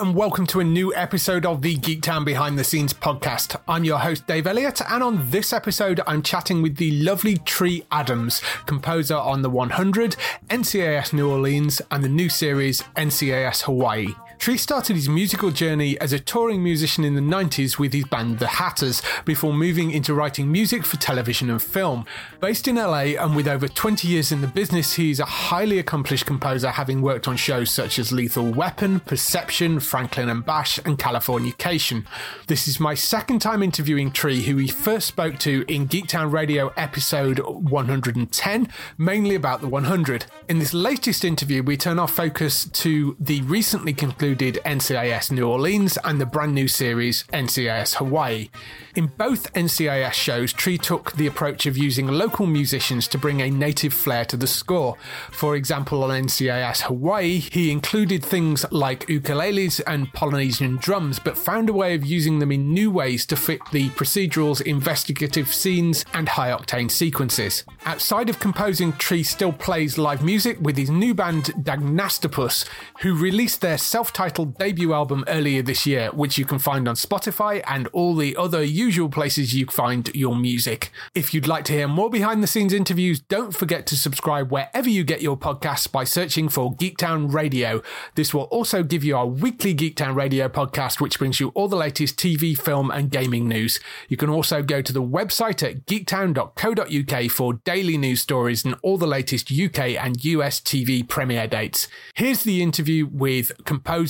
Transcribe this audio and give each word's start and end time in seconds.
And 0.00 0.14
welcome 0.14 0.46
to 0.46 0.60
a 0.60 0.64
new 0.64 0.94
episode 0.94 1.44
of 1.44 1.60
the 1.60 1.76
Geektown 1.76 2.24
Behind 2.24 2.58
the 2.58 2.64
Scenes 2.64 2.94
podcast. 2.94 3.60
I'm 3.68 3.84
your 3.84 3.98
host 3.98 4.26
Dave 4.26 4.46
Elliott, 4.46 4.80
and 4.88 5.02
on 5.02 5.30
this 5.30 5.52
episode, 5.52 6.00
I'm 6.06 6.22
chatting 6.22 6.62
with 6.62 6.76
the 6.76 7.02
lovely 7.02 7.36
Tree 7.36 7.84
Adams, 7.92 8.40
composer 8.64 9.16
on 9.16 9.42
the 9.42 9.50
100, 9.50 10.16
NCIS 10.48 11.12
New 11.12 11.30
Orleans, 11.30 11.82
and 11.90 12.02
the 12.02 12.08
new 12.08 12.30
series 12.30 12.80
NCIS 12.96 13.64
Hawaii. 13.64 14.06
Tree 14.40 14.56
started 14.56 14.96
his 14.96 15.06
musical 15.06 15.50
journey 15.50 16.00
as 16.00 16.14
a 16.14 16.18
touring 16.18 16.62
musician 16.62 17.04
in 17.04 17.14
the 17.14 17.20
90s 17.20 17.78
with 17.78 17.92
his 17.92 18.06
band 18.06 18.38
The 18.38 18.46
Hatters 18.46 19.02
before 19.26 19.52
moving 19.52 19.90
into 19.90 20.14
writing 20.14 20.50
music 20.50 20.86
for 20.86 20.96
television 20.96 21.50
and 21.50 21.60
film. 21.60 22.06
Based 22.40 22.66
in 22.66 22.76
LA 22.76 23.20
and 23.20 23.36
with 23.36 23.46
over 23.46 23.68
20 23.68 24.08
years 24.08 24.32
in 24.32 24.40
the 24.40 24.46
business, 24.46 24.94
he 24.94 25.10
is 25.10 25.20
a 25.20 25.26
highly 25.26 25.78
accomplished 25.78 26.24
composer, 26.24 26.70
having 26.70 27.02
worked 27.02 27.28
on 27.28 27.36
shows 27.36 27.70
such 27.70 27.98
as 27.98 28.12
Lethal 28.12 28.50
Weapon, 28.50 29.00
Perception, 29.00 29.78
Franklin 29.78 30.30
and 30.30 30.42
Bash, 30.42 30.78
and 30.86 30.98
Californication. 30.98 32.06
This 32.46 32.66
is 32.66 32.80
my 32.80 32.94
second 32.94 33.40
time 33.40 33.62
interviewing 33.62 34.10
Tree, 34.10 34.40
who 34.40 34.56
we 34.56 34.68
first 34.68 35.06
spoke 35.06 35.38
to 35.40 35.66
in 35.68 35.86
Geektown 35.86 36.32
Radio 36.32 36.72
episode 36.78 37.40
110, 37.40 38.68
mainly 38.96 39.34
about 39.34 39.60
the 39.60 39.68
100. 39.68 40.24
In 40.48 40.58
this 40.58 40.72
latest 40.72 41.26
interview, 41.26 41.62
we 41.62 41.76
turn 41.76 41.98
our 41.98 42.08
focus 42.08 42.64
to 42.64 43.14
the 43.20 43.42
recently 43.42 43.92
concluded 43.92 44.29
NCIS 44.38 45.32
New 45.32 45.48
Orleans 45.48 45.98
and 46.04 46.20
the 46.20 46.26
brand 46.26 46.54
new 46.54 46.68
series 46.68 47.24
NCIS 47.32 47.96
Hawaii. 47.96 48.48
In 48.96 49.06
both 49.06 49.52
NCIS 49.52 50.12
shows, 50.12 50.52
Tree 50.52 50.78
took 50.78 51.12
the 51.12 51.26
approach 51.26 51.66
of 51.66 51.76
using 51.76 52.08
local 52.08 52.46
musicians 52.46 53.06
to 53.08 53.18
bring 53.18 53.40
a 53.40 53.50
native 53.50 53.92
flair 53.92 54.24
to 54.26 54.36
the 54.36 54.46
score. 54.46 54.96
For 55.30 55.56
example, 55.56 56.02
on 56.04 56.10
NCIS 56.10 56.82
Hawaii, 56.82 57.38
he 57.38 57.70
included 57.70 58.24
things 58.24 58.64
like 58.72 59.06
ukuleles 59.06 59.80
and 59.86 60.12
Polynesian 60.12 60.76
drums, 60.76 61.18
but 61.18 61.38
found 61.38 61.68
a 61.68 61.72
way 61.72 61.94
of 61.94 62.04
using 62.04 62.38
them 62.38 62.52
in 62.52 62.72
new 62.72 62.90
ways 62.90 63.24
to 63.26 63.36
fit 63.36 63.60
the 63.72 63.90
procedural's 63.90 64.60
investigative 64.60 65.52
scenes 65.54 66.04
and 66.14 66.28
high 66.28 66.50
octane 66.50 66.90
sequences. 66.90 67.64
Outside 67.84 68.28
of 68.28 68.40
composing, 68.40 68.92
Tree 68.94 69.22
still 69.22 69.52
plays 69.52 69.98
live 69.98 70.22
music 70.22 70.58
with 70.60 70.76
his 70.76 70.90
new 70.90 71.14
band 71.14 71.44
Dagnastopus, 71.62 72.68
who 73.00 73.14
released 73.14 73.60
their 73.60 73.78
self 73.78 74.12
titled 74.20 74.58
debut 74.58 74.92
album 74.92 75.24
earlier 75.28 75.62
this 75.62 75.86
year, 75.86 76.10
which 76.10 76.36
you 76.36 76.44
can 76.44 76.58
find 76.58 76.86
on 76.86 76.94
Spotify 76.94 77.64
and 77.66 77.86
all 77.94 78.14
the 78.14 78.36
other 78.36 78.62
usual 78.62 79.08
places 79.08 79.54
you 79.54 79.64
find 79.64 80.14
your 80.14 80.36
music. 80.36 80.92
If 81.14 81.32
you'd 81.32 81.48
like 81.48 81.64
to 81.64 81.72
hear 81.72 81.88
more 81.88 82.10
behind 82.10 82.42
the 82.42 82.46
scenes 82.46 82.74
interviews, 82.74 83.20
don't 83.20 83.56
forget 83.56 83.86
to 83.86 83.96
subscribe 83.96 84.52
wherever 84.52 84.90
you 84.90 85.04
get 85.04 85.22
your 85.22 85.38
podcasts 85.38 85.90
by 85.90 86.04
searching 86.04 86.50
for 86.50 86.74
Geektown 86.74 87.32
Radio. 87.32 87.80
This 88.14 88.34
will 88.34 88.42
also 88.42 88.82
give 88.82 89.02
you 89.04 89.16
our 89.16 89.26
weekly 89.26 89.74
Geektown 89.74 90.14
Radio 90.14 90.50
podcast, 90.50 91.00
which 91.00 91.18
brings 91.18 91.40
you 91.40 91.48
all 91.54 91.68
the 91.68 91.76
latest 91.76 92.18
TV, 92.18 92.54
film, 92.54 92.90
and 92.90 93.10
gaming 93.10 93.48
news. 93.48 93.80
You 94.08 94.18
can 94.18 94.28
also 94.28 94.62
go 94.62 94.82
to 94.82 94.92
the 94.92 95.02
website 95.02 95.66
at 95.66 95.86
geektown.co.uk 95.86 97.30
for 97.30 97.54
daily 97.54 97.96
news 97.96 98.20
stories 98.20 98.66
and 98.66 98.74
all 98.82 98.98
the 98.98 99.06
latest 99.06 99.50
UK 99.50 99.96
and 99.96 100.22
US 100.26 100.60
TV 100.60 101.08
premiere 101.08 101.46
dates. 101.46 101.88
Here's 102.14 102.42
the 102.42 102.60
interview 102.60 103.06
with 103.10 103.52
composer 103.64 104.09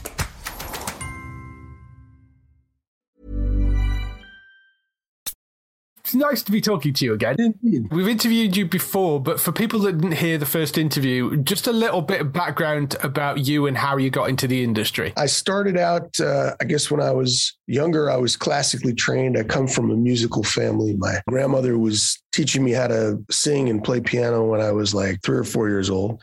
It's 6.11 6.15
nice 6.17 6.43
to 6.43 6.51
be 6.51 6.59
talking 6.59 6.91
to 6.91 7.05
you 7.05 7.13
again. 7.13 7.55
We've 7.89 8.09
interviewed 8.09 8.57
you 8.57 8.65
before, 8.65 9.21
but 9.21 9.39
for 9.39 9.53
people 9.53 9.79
that 9.79 9.93
didn't 9.93 10.17
hear 10.17 10.37
the 10.37 10.45
first 10.45 10.77
interview, 10.77 11.37
just 11.37 11.67
a 11.67 11.71
little 11.71 12.01
bit 12.01 12.19
of 12.19 12.33
background 12.33 12.97
about 13.01 13.47
you 13.47 13.65
and 13.65 13.77
how 13.77 13.95
you 13.95 14.09
got 14.09 14.27
into 14.27 14.45
the 14.45 14.61
industry. 14.61 15.13
I 15.15 15.27
started 15.27 15.77
out, 15.77 16.19
uh, 16.19 16.53
I 16.59 16.65
guess, 16.65 16.91
when 16.91 16.99
I 16.99 17.11
was 17.11 17.55
younger, 17.65 18.11
I 18.11 18.17
was 18.17 18.35
classically 18.35 18.93
trained. 18.93 19.37
I 19.37 19.43
come 19.43 19.69
from 19.69 19.89
a 19.89 19.95
musical 19.95 20.43
family. 20.43 20.97
My 20.97 21.21
grandmother 21.29 21.77
was 21.77 22.21
teaching 22.33 22.61
me 22.61 22.73
how 22.73 22.87
to 22.87 23.23
sing 23.31 23.69
and 23.69 23.81
play 23.81 24.01
piano 24.01 24.43
when 24.43 24.59
I 24.59 24.73
was 24.73 24.93
like 24.93 25.21
three 25.23 25.37
or 25.37 25.45
four 25.45 25.69
years 25.69 25.89
old. 25.89 26.19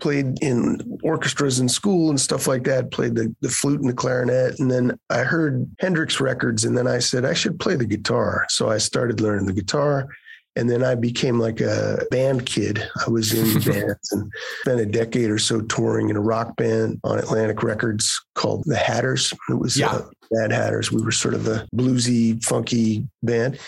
Played 0.00 0.42
in 0.42 0.98
orchestras 1.02 1.60
in 1.60 1.68
school 1.68 2.10
and 2.10 2.20
stuff 2.20 2.46
like 2.46 2.64
that, 2.64 2.90
played 2.90 3.14
the, 3.14 3.34
the 3.40 3.48
flute 3.48 3.80
and 3.80 3.88
the 3.88 3.94
clarinet. 3.94 4.58
And 4.58 4.70
then 4.70 4.98
I 5.10 5.18
heard 5.18 5.70
Hendrix 5.78 6.20
records, 6.20 6.64
and 6.64 6.76
then 6.76 6.86
I 6.86 6.98
said, 6.98 7.24
I 7.24 7.32
should 7.32 7.60
play 7.60 7.76
the 7.76 7.86
guitar. 7.86 8.44
So 8.48 8.68
I 8.70 8.78
started 8.78 9.20
learning 9.20 9.46
the 9.46 9.52
guitar. 9.52 10.08
And 10.56 10.70
then 10.70 10.84
I 10.84 10.94
became 10.94 11.40
like 11.40 11.60
a 11.60 12.04
band 12.12 12.46
kid. 12.46 12.88
I 13.04 13.10
was 13.10 13.32
in 13.32 13.60
bands 13.72 14.12
and 14.12 14.30
spent 14.60 14.80
a 14.80 14.86
decade 14.86 15.28
or 15.30 15.38
so 15.38 15.60
touring 15.62 16.10
in 16.10 16.16
a 16.16 16.20
rock 16.20 16.54
band 16.56 17.00
on 17.02 17.18
Atlantic 17.18 17.62
Records 17.64 18.20
called 18.36 18.62
the 18.66 18.76
Hatters. 18.76 19.32
It 19.50 19.54
was 19.58 19.76
Yeah. 19.76 19.90
uh, 19.90 20.02
Bad 20.30 20.52
Hatters. 20.52 20.92
We 20.92 21.02
were 21.02 21.10
sort 21.10 21.34
of 21.34 21.48
a 21.48 21.66
bluesy, 21.74 22.42
funky 22.44 23.08
band. 23.22 23.58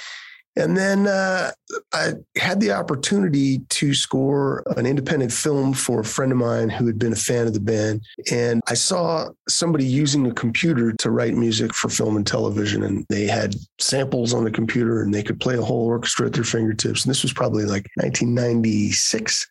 And 0.56 0.76
then 0.76 1.06
uh, 1.06 1.50
I 1.92 2.14
had 2.36 2.60
the 2.60 2.72
opportunity 2.72 3.58
to 3.58 3.94
score 3.94 4.62
an 4.76 4.86
independent 4.86 5.32
film 5.32 5.74
for 5.74 6.00
a 6.00 6.04
friend 6.04 6.32
of 6.32 6.38
mine 6.38 6.70
who 6.70 6.86
had 6.86 6.98
been 6.98 7.12
a 7.12 7.16
fan 7.16 7.46
of 7.46 7.52
the 7.52 7.60
band. 7.60 8.02
And 8.32 8.62
I 8.66 8.74
saw 8.74 9.28
somebody 9.48 9.84
using 9.84 10.26
a 10.26 10.32
computer 10.34 10.92
to 10.92 11.10
write 11.10 11.34
music 11.34 11.74
for 11.74 11.88
film 11.88 12.16
and 12.16 12.26
television. 12.26 12.82
And 12.82 13.04
they 13.10 13.26
had 13.26 13.54
samples 13.78 14.32
on 14.32 14.44
the 14.44 14.50
computer 14.50 15.02
and 15.02 15.12
they 15.12 15.22
could 15.22 15.40
play 15.40 15.56
a 15.56 15.62
whole 15.62 15.86
orchestra 15.86 16.26
at 16.26 16.32
their 16.32 16.44
fingertips. 16.44 17.04
And 17.04 17.10
this 17.10 17.22
was 17.22 17.34
probably 17.34 17.64
like 17.64 17.86
1996. 17.96 19.46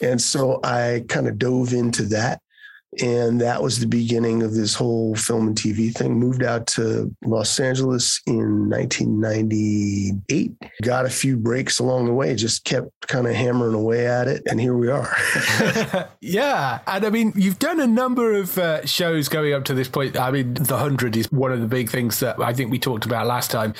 And 0.00 0.20
so 0.20 0.60
I 0.64 1.04
kind 1.08 1.28
of 1.28 1.38
dove 1.38 1.74
into 1.74 2.04
that 2.04 2.40
And 3.02 3.40
that 3.40 3.62
was 3.62 3.80
the 3.80 3.86
beginning 3.86 4.42
of 4.42 4.54
this 4.54 4.74
whole 4.74 5.14
film 5.14 5.48
and 5.48 5.56
TV 5.56 5.94
thing. 5.94 6.18
Moved 6.18 6.42
out 6.42 6.66
to 6.68 7.14
Los 7.24 7.58
Angeles 7.60 8.20
in 8.26 8.68
1998. 8.68 10.52
Got 10.82 11.06
a 11.06 11.10
few 11.10 11.36
breaks 11.36 11.78
along 11.78 12.06
the 12.06 12.12
way, 12.12 12.34
just 12.34 12.64
kept 12.64 12.90
kind 13.06 13.26
of 13.26 13.34
hammering 13.34 13.74
away 13.74 14.06
at 14.06 14.28
it. 14.28 14.42
And 14.46 14.60
here 14.60 14.76
we 14.76 14.88
are. 14.88 15.14
yeah. 16.20 16.80
And 16.86 17.04
I 17.04 17.10
mean, 17.10 17.32
you've 17.36 17.58
done 17.58 17.80
a 17.80 17.86
number 17.86 18.34
of 18.34 18.58
uh, 18.58 18.84
shows 18.86 19.28
going 19.28 19.54
up 19.54 19.64
to 19.64 19.74
this 19.74 19.88
point. 19.88 20.18
I 20.18 20.30
mean, 20.30 20.54
The 20.54 20.74
100 20.74 21.16
is 21.16 21.30
one 21.30 21.52
of 21.52 21.60
the 21.60 21.66
big 21.66 21.90
things 21.90 22.20
that 22.20 22.40
I 22.40 22.52
think 22.52 22.70
we 22.70 22.78
talked 22.78 23.06
about 23.06 23.26
last 23.26 23.50
time. 23.50 23.74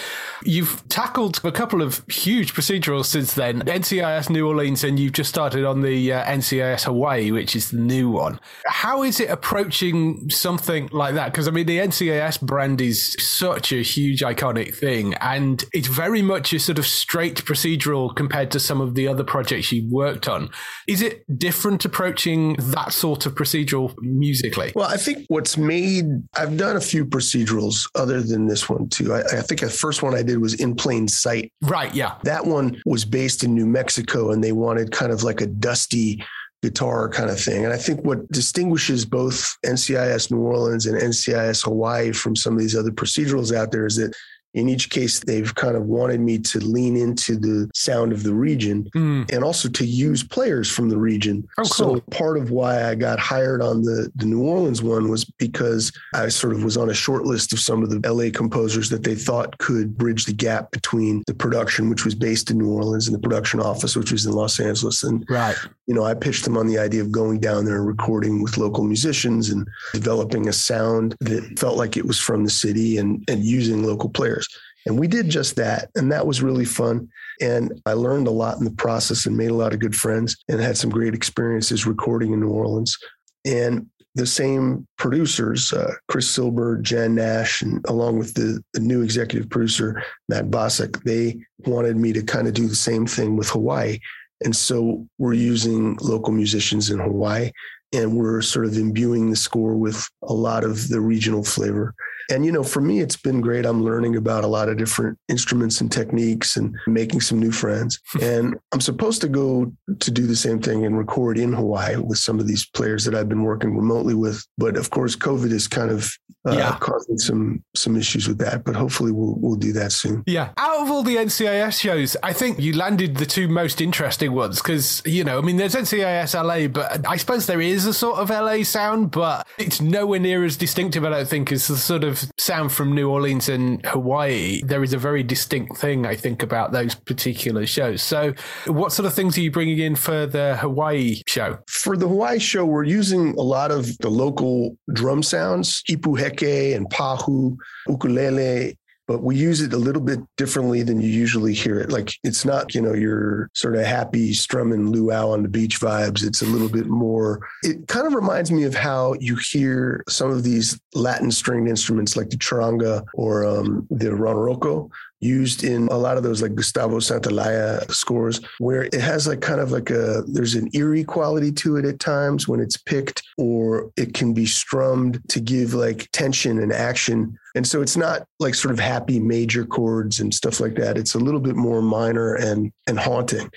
You've 0.44 0.86
tackled 0.88 1.40
a 1.44 1.52
couple 1.52 1.82
of 1.82 2.02
huge 2.08 2.54
procedurals 2.54 3.06
since 3.06 3.34
then 3.34 3.62
NCIS 3.62 4.30
New 4.30 4.46
Orleans, 4.46 4.84
and 4.84 4.98
you've 4.98 5.12
just 5.12 5.30
started 5.30 5.64
on 5.64 5.82
the 5.82 6.12
uh, 6.12 6.24
NCIS 6.24 6.84
Hawaii, 6.84 7.30
which 7.30 7.56
is 7.56 7.70
the 7.70 7.78
new 7.78 8.10
one. 8.10 8.40
How 8.66 9.02
is 9.08 9.20
it 9.20 9.30
approaching 9.30 10.28
something 10.30 10.88
like 10.92 11.14
that? 11.14 11.32
Because 11.32 11.48
I 11.48 11.50
mean, 11.50 11.66
the 11.66 11.78
NCIS 11.78 12.42
brand 12.42 12.80
is 12.80 13.16
such 13.18 13.72
a 13.72 13.82
huge, 13.82 14.20
iconic 14.20 14.74
thing, 14.74 15.14
and 15.14 15.64
it's 15.72 15.88
very 15.88 16.22
much 16.22 16.52
a 16.52 16.58
sort 16.58 16.78
of 16.78 16.86
straight 16.86 17.36
procedural 17.44 18.14
compared 18.14 18.50
to 18.52 18.60
some 18.60 18.80
of 18.80 18.94
the 18.94 19.08
other 19.08 19.24
projects 19.24 19.72
you 19.72 19.88
worked 19.90 20.28
on. 20.28 20.50
Is 20.86 21.00
it 21.00 21.24
different 21.38 21.84
approaching 21.84 22.54
that 22.58 22.92
sort 22.92 23.24
of 23.26 23.34
procedural 23.34 23.96
musically? 24.02 24.72
Well, 24.74 24.88
I 24.88 24.98
think 24.98 25.24
what's 25.28 25.56
made, 25.56 26.04
I've 26.36 26.56
done 26.56 26.76
a 26.76 26.80
few 26.80 27.06
procedurals 27.06 27.88
other 27.94 28.22
than 28.22 28.46
this 28.46 28.68
one 28.68 28.88
too. 28.88 29.14
I, 29.14 29.20
I 29.20 29.40
think 29.40 29.60
the 29.60 29.70
first 29.70 30.02
one 30.02 30.14
I 30.14 30.22
did 30.22 30.38
was 30.38 30.54
In 30.54 30.74
Plain 30.74 31.08
Sight. 31.08 31.52
Right, 31.62 31.94
yeah. 31.94 32.16
That 32.24 32.44
one 32.44 32.80
was 32.84 33.06
based 33.06 33.42
in 33.42 33.54
New 33.54 33.66
Mexico 33.66 34.30
and 34.30 34.44
they 34.44 34.52
wanted 34.52 34.92
kind 34.92 35.12
of 35.12 35.22
like 35.22 35.40
a 35.40 35.46
dusty, 35.46 36.22
guitar 36.62 37.08
kind 37.08 37.30
of 37.30 37.40
thing. 37.40 37.64
And 37.64 37.72
I 37.72 37.76
think 37.76 38.04
what 38.04 38.28
distinguishes 38.32 39.04
both 39.04 39.56
NCIS 39.64 40.30
New 40.30 40.40
Orleans 40.40 40.86
and 40.86 41.00
NCIS 41.00 41.64
Hawaii 41.64 42.12
from 42.12 42.34
some 42.34 42.54
of 42.54 42.58
these 42.58 42.76
other 42.76 42.90
procedurals 42.90 43.54
out 43.54 43.70
there 43.70 43.86
is 43.86 43.96
that 43.96 44.14
in 44.54 44.68
each 44.68 44.90
case, 44.90 45.20
they've 45.20 45.54
kind 45.54 45.76
of 45.76 45.84
wanted 45.84 46.20
me 46.20 46.38
to 46.38 46.58
lean 46.58 46.96
into 46.96 47.36
the 47.36 47.70
sound 47.74 48.12
of 48.12 48.22
the 48.22 48.34
region 48.34 48.88
mm. 48.94 49.30
and 49.32 49.44
also 49.44 49.68
to 49.68 49.84
use 49.84 50.22
players 50.22 50.70
from 50.70 50.88
the 50.88 50.96
region. 50.96 51.46
Oh, 51.58 51.62
cool. 51.62 51.66
So 51.66 52.00
part 52.10 52.38
of 52.38 52.50
why 52.50 52.88
I 52.88 52.94
got 52.94 53.18
hired 53.18 53.60
on 53.60 53.82
the, 53.82 54.10
the 54.16 54.24
New 54.24 54.42
Orleans 54.42 54.82
one 54.82 55.10
was 55.10 55.24
because 55.24 55.92
I 56.14 56.28
sort 56.28 56.54
of 56.54 56.64
was 56.64 56.76
on 56.76 56.90
a 56.90 56.94
short 56.94 57.24
list 57.24 57.52
of 57.52 57.60
some 57.60 57.82
of 57.82 57.90
the 57.90 58.00
LA 58.10 58.30
composers 58.32 58.88
that 58.90 59.04
they 59.04 59.14
thought 59.14 59.58
could 59.58 59.96
bridge 59.98 60.24
the 60.24 60.32
gap 60.32 60.70
between 60.70 61.22
the 61.26 61.34
production, 61.34 61.90
which 61.90 62.04
was 62.04 62.14
based 62.14 62.50
in 62.50 62.58
New 62.58 62.70
Orleans, 62.70 63.06
and 63.06 63.14
the 63.14 63.20
production 63.20 63.60
office, 63.60 63.96
which 63.96 64.12
was 64.12 64.24
in 64.24 64.32
Los 64.32 64.58
Angeles. 64.58 65.04
And, 65.04 65.26
right. 65.28 65.56
you 65.86 65.94
know, 65.94 66.04
I 66.04 66.14
pitched 66.14 66.44
them 66.44 66.56
on 66.56 66.66
the 66.66 66.78
idea 66.78 67.02
of 67.02 67.12
going 67.12 67.38
down 67.38 67.64
there 67.64 67.76
and 67.76 67.86
recording 67.86 68.42
with 68.42 68.56
local 68.56 68.84
musicians 68.84 69.50
and 69.50 69.68
developing 69.92 70.48
a 70.48 70.52
sound 70.52 71.14
that 71.20 71.58
felt 71.58 71.76
like 71.76 71.96
it 71.96 72.06
was 72.06 72.18
from 72.18 72.44
the 72.44 72.50
city 72.50 72.96
and, 72.96 73.22
and 73.28 73.44
using 73.44 73.84
local 73.84 74.08
players. 74.08 74.47
And 74.86 74.98
we 74.98 75.06
did 75.06 75.28
just 75.28 75.56
that. 75.56 75.90
And 75.94 76.10
that 76.12 76.26
was 76.26 76.42
really 76.42 76.64
fun. 76.64 77.08
And 77.40 77.80
I 77.86 77.92
learned 77.92 78.26
a 78.26 78.32
lot 78.32 78.58
in 78.58 78.64
the 78.64 78.70
process 78.70 79.26
and 79.26 79.36
made 79.36 79.50
a 79.50 79.54
lot 79.54 79.74
of 79.74 79.80
good 79.80 79.94
friends 79.94 80.36
and 80.48 80.60
had 80.60 80.76
some 80.76 80.90
great 80.90 81.14
experiences 81.14 81.86
recording 81.86 82.32
in 82.32 82.40
New 82.40 82.50
Orleans. 82.50 82.96
And 83.44 83.88
the 84.14 84.26
same 84.26 84.86
producers, 84.96 85.72
uh, 85.72 85.92
Chris 86.08 86.28
Silber, 86.28 86.78
Jan 86.78 87.14
Nash, 87.14 87.62
and 87.62 87.84
along 87.86 88.18
with 88.18 88.34
the, 88.34 88.62
the 88.74 88.80
new 88.80 89.02
executive 89.02 89.48
producer, 89.48 90.02
Matt 90.28 90.46
Bosack, 90.46 91.02
they 91.04 91.38
wanted 91.66 91.96
me 91.96 92.12
to 92.12 92.22
kind 92.22 92.48
of 92.48 92.54
do 92.54 92.66
the 92.66 92.74
same 92.74 93.06
thing 93.06 93.36
with 93.36 93.48
Hawaii. 93.50 93.98
And 94.44 94.54
so 94.56 95.06
we're 95.18 95.34
using 95.34 95.96
local 96.00 96.32
musicians 96.32 96.90
in 96.90 96.98
Hawaii 96.98 97.52
and 97.92 98.16
we're 98.16 98.42
sort 98.42 98.66
of 98.66 98.76
imbuing 98.76 99.30
the 99.30 99.36
score 99.36 99.74
with 99.74 100.08
a 100.22 100.32
lot 100.32 100.64
of 100.64 100.88
the 100.88 101.00
regional 101.00 101.44
flavor. 101.44 101.94
And, 102.30 102.44
you 102.44 102.52
know, 102.52 102.62
for 102.62 102.80
me, 102.80 103.00
it's 103.00 103.16
been 103.16 103.40
great. 103.40 103.64
I'm 103.64 103.82
learning 103.82 104.16
about 104.16 104.44
a 104.44 104.48
lot 104.48 104.68
of 104.68 104.76
different 104.76 105.18
instruments 105.28 105.80
and 105.80 105.90
techniques 105.90 106.56
and 106.56 106.74
making 106.86 107.20
some 107.20 107.38
new 107.38 107.52
friends. 107.52 108.00
and 108.22 108.56
I'm 108.72 108.80
supposed 108.80 109.20
to 109.22 109.28
go 109.28 109.72
to 110.00 110.10
do 110.10 110.26
the 110.26 110.36
same 110.36 110.60
thing 110.60 110.84
and 110.84 110.98
record 110.98 111.38
in 111.38 111.52
Hawaii 111.52 111.96
with 111.96 112.18
some 112.18 112.38
of 112.38 112.46
these 112.46 112.66
players 112.66 113.04
that 113.04 113.14
I've 113.14 113.28
been 113.28 113.44
working 113.44 113.76
remotely 113.76 114.14
with. 114.14 114.44
But 114.58 114.76
of 114.76 114.90
course, 114.90 115.16
COVID 115.16 115.52
is 115.52 115.68
kind 115.68 115.90
of 115.90 116.10
uh, 116.46 116.52
yeah. 116.52 116.76
causing 116.80 117.18
some 117.18 117.62
some 117.74 117.96
issues 117.96 118.28
with 118.28 118.38
that. 118.38 118.64
But 118.64 118.76
hopefully, 118.76 119.12
we'll 119.12 119.34
we'll 119.38 119.56
do 119.56 119.72
that 119.72 119.92
soon. 119.92 120.22
Yeah. 120.26 120.50
Out 120.56 120.82
of 120.82 120.90
all 120.90 121.02
the 121.02 121.16
NCIS 121.16 121.80
shows, 121.80 122.16
I 122.22 122.32
think 122.32 122.58
you 122.58 122.74
landed 122.74 123.16
the 123.16 123.26
two 123.26 123.48
most 123.48 123.80
interesting 123.80 124.32
ones 124.32 124.60
because 124.62 125.02
you 125.04 125.24
know, 125.24 125.38
I 125.38 125.40
mean, 125.40 125.56
there's 125.56 125.74
NCIS 125.74 126.34
LA, 126.34 126.68
but 126.68 127.06
I 127.08 127.16
suppose 127.16 127.46
there 127.46 127.60
is 127.60 127.86
a 127.86 127.94
sort 127.94 128.18
of 128.18 128.30
LA 128.30 128.62
sound, 128.62 129.10
but 129.10 129.46
it's 129.58 129.80
nowhere 129.80 130.20
near 130.20 130.44
as 130.44 130.56
distinctive. 130.56 131.04
I 131.04 131.10
don't 131.10 131.28
think 131.28 131.52
as 131.52 131.68
the 131.68 131.76
sort 131.76 132.04
of 132.04 132.17
sound 132.38 132.72
from 132.72 132.94
New 132.94 133.10
Orleans 133.10 133.48
and 133.48 133.84
Hawaii, 133.86 134.62
there 134.62 134.82
is 134.82 134.92
a 134.92 134.98
very 134.98 135.22
distinct 135.22 135.76
thing, 135.76 136.06
I 136.06 136.14
think, 136.14 136.42
about 136.42 136.72
those 136.72 136.94
particular 136.94 137.66
shows. 137.66 138.02
So, 138.02 138.34
what 138.66 138.92
sort 138.92 139.06
of 139.06 139.14
things 139.14 139.36
are 139.36 139.40
you 139.40 139.50
bringing 139.50 139.78
in 139.78 139.96
for 139.96 140.26
the 140.26 140.56
Hawaii 140.56 141.22
show? 141.26 141.58
For 141.68 141.96
the 141.96 142.08
Hawaii 142.08 142.38
show, 142.38 142.64
we're 142.64 142.84
using 142.84 143.34
a 143.36 143.42
lot 143.42 143.70
of 143.70 143.96
the 143.98 144.10
local 144.10 144.76
drum 144.92 145.22
sounds, 145.22 145.82
ipuheke 145.88 146.74
and 146.74 146.88
pahu, 146.90 147.56
ukulele, 147.88 148.76
but 149.08 149.22
we 149.22 149.36
use 149.36 149.62
it 149.62 149.72
a 149.72 149.78
little 149.78 150.02
bit 150.02 150.20
differently 150.36 150.82
than 150.82 151.00
you 151.00 151.08
usually 151.08 151.54
hear 151.54 151.80
it. 151.80 151.90
Like 151.90 152.12
it's 152.22 152.44
not, 152.44 152.74
you 152.74 152.82
know, 152.82 152.92
your 152.92 153.50
sort 153.54 153.74
of 153.74 153.86
happy 153.86 154.34
strumming 154.34 154.90
luau 154.90 155.30
on 155.30 155.42
the 155.42 155.48
beach 155.48 155.80
vibes. 155.80 156.22
It's 156.22 156.42
a 156.42 156.46
little 156.46 156.68
bit 156.68 156.86
more, 156.86 157.40
it 157.62 157.88
kind 157.88 158.06
of 158.06 158.12
reminds 158.12 158.52
me 158.52 158.64
of 158.64 158.74
how 158.74 159.14
you 159.14 159.36
hear 159.36 160.04
some 160.08 160.30
of 160.30 160.44
these 160.44 160.78
Latin 160.94 161.32
stringed 161.32 161.68
instruments 161.68 162.16
like 162.16 162.28
the 162.28 162.36
charango 162.36 163.04
or 163.14 163.46
um, 163.46 163.86
the 163.90 164.10
ronroco, 164.10 164.90
used 165.20 165.64
in 165.64 165.88
a 165.88 165.96
lot 165.96 166.16
of 166.16 166.22
those 166.22 166.42
like 166.42 166.54
Gustavo 166.54 166.98
Santaolalla 166.98 167.90
scores 167.90 168.40
where 168.58 168.84
it 168.84 168.94
has 168.94 169.26
like 169.26 169.40
kind 169.40 169.60
of 169.60 169.72
like 169.72 169.90
a 169.90 170.22
there's 170.26 170.54
an 170.54 170.68
eerie 170.74 171.04
quality 171.04 171.50
to 171.52 171.76
it 171.76 171.84
at 171.84 171.98
times 171.98 172.46
when 172.46 172.60
it's 172.60 172.76
picked 172.76 173.22
or 173.36 173.90
it 173.96 174.14
can 174.14 174.32
be 174.32 174.46
strummed 174.46 175.20
to 175.28 175.40
give 175.40 175.74
like 175.74 176.08
tension 176.12 176.60
and 176.60 176.72
action 176.72 177.36
and 177.58 177.66
so 177.66 177.82
it's 177.82 177.96
not 177.96 178.22
like 178.38 178.54
sort 178.54 178.72
of 178.72 178.78
happy 178.78 179.18
major 179.18 179.66
chords 179.66 180.20
and 180.20 180.32
stuff 180.32 180.60
like 180.60 180.76
that 180.76 180.96
it's 180.96 181.16
a 181.16 181.18
little 181.18 181.40
bit 181.40 181.56
more 181.56 181.82
minor 181.82 182.36
and 182.36 182.70
and 182.86 183.00
haunting 183.00 183.50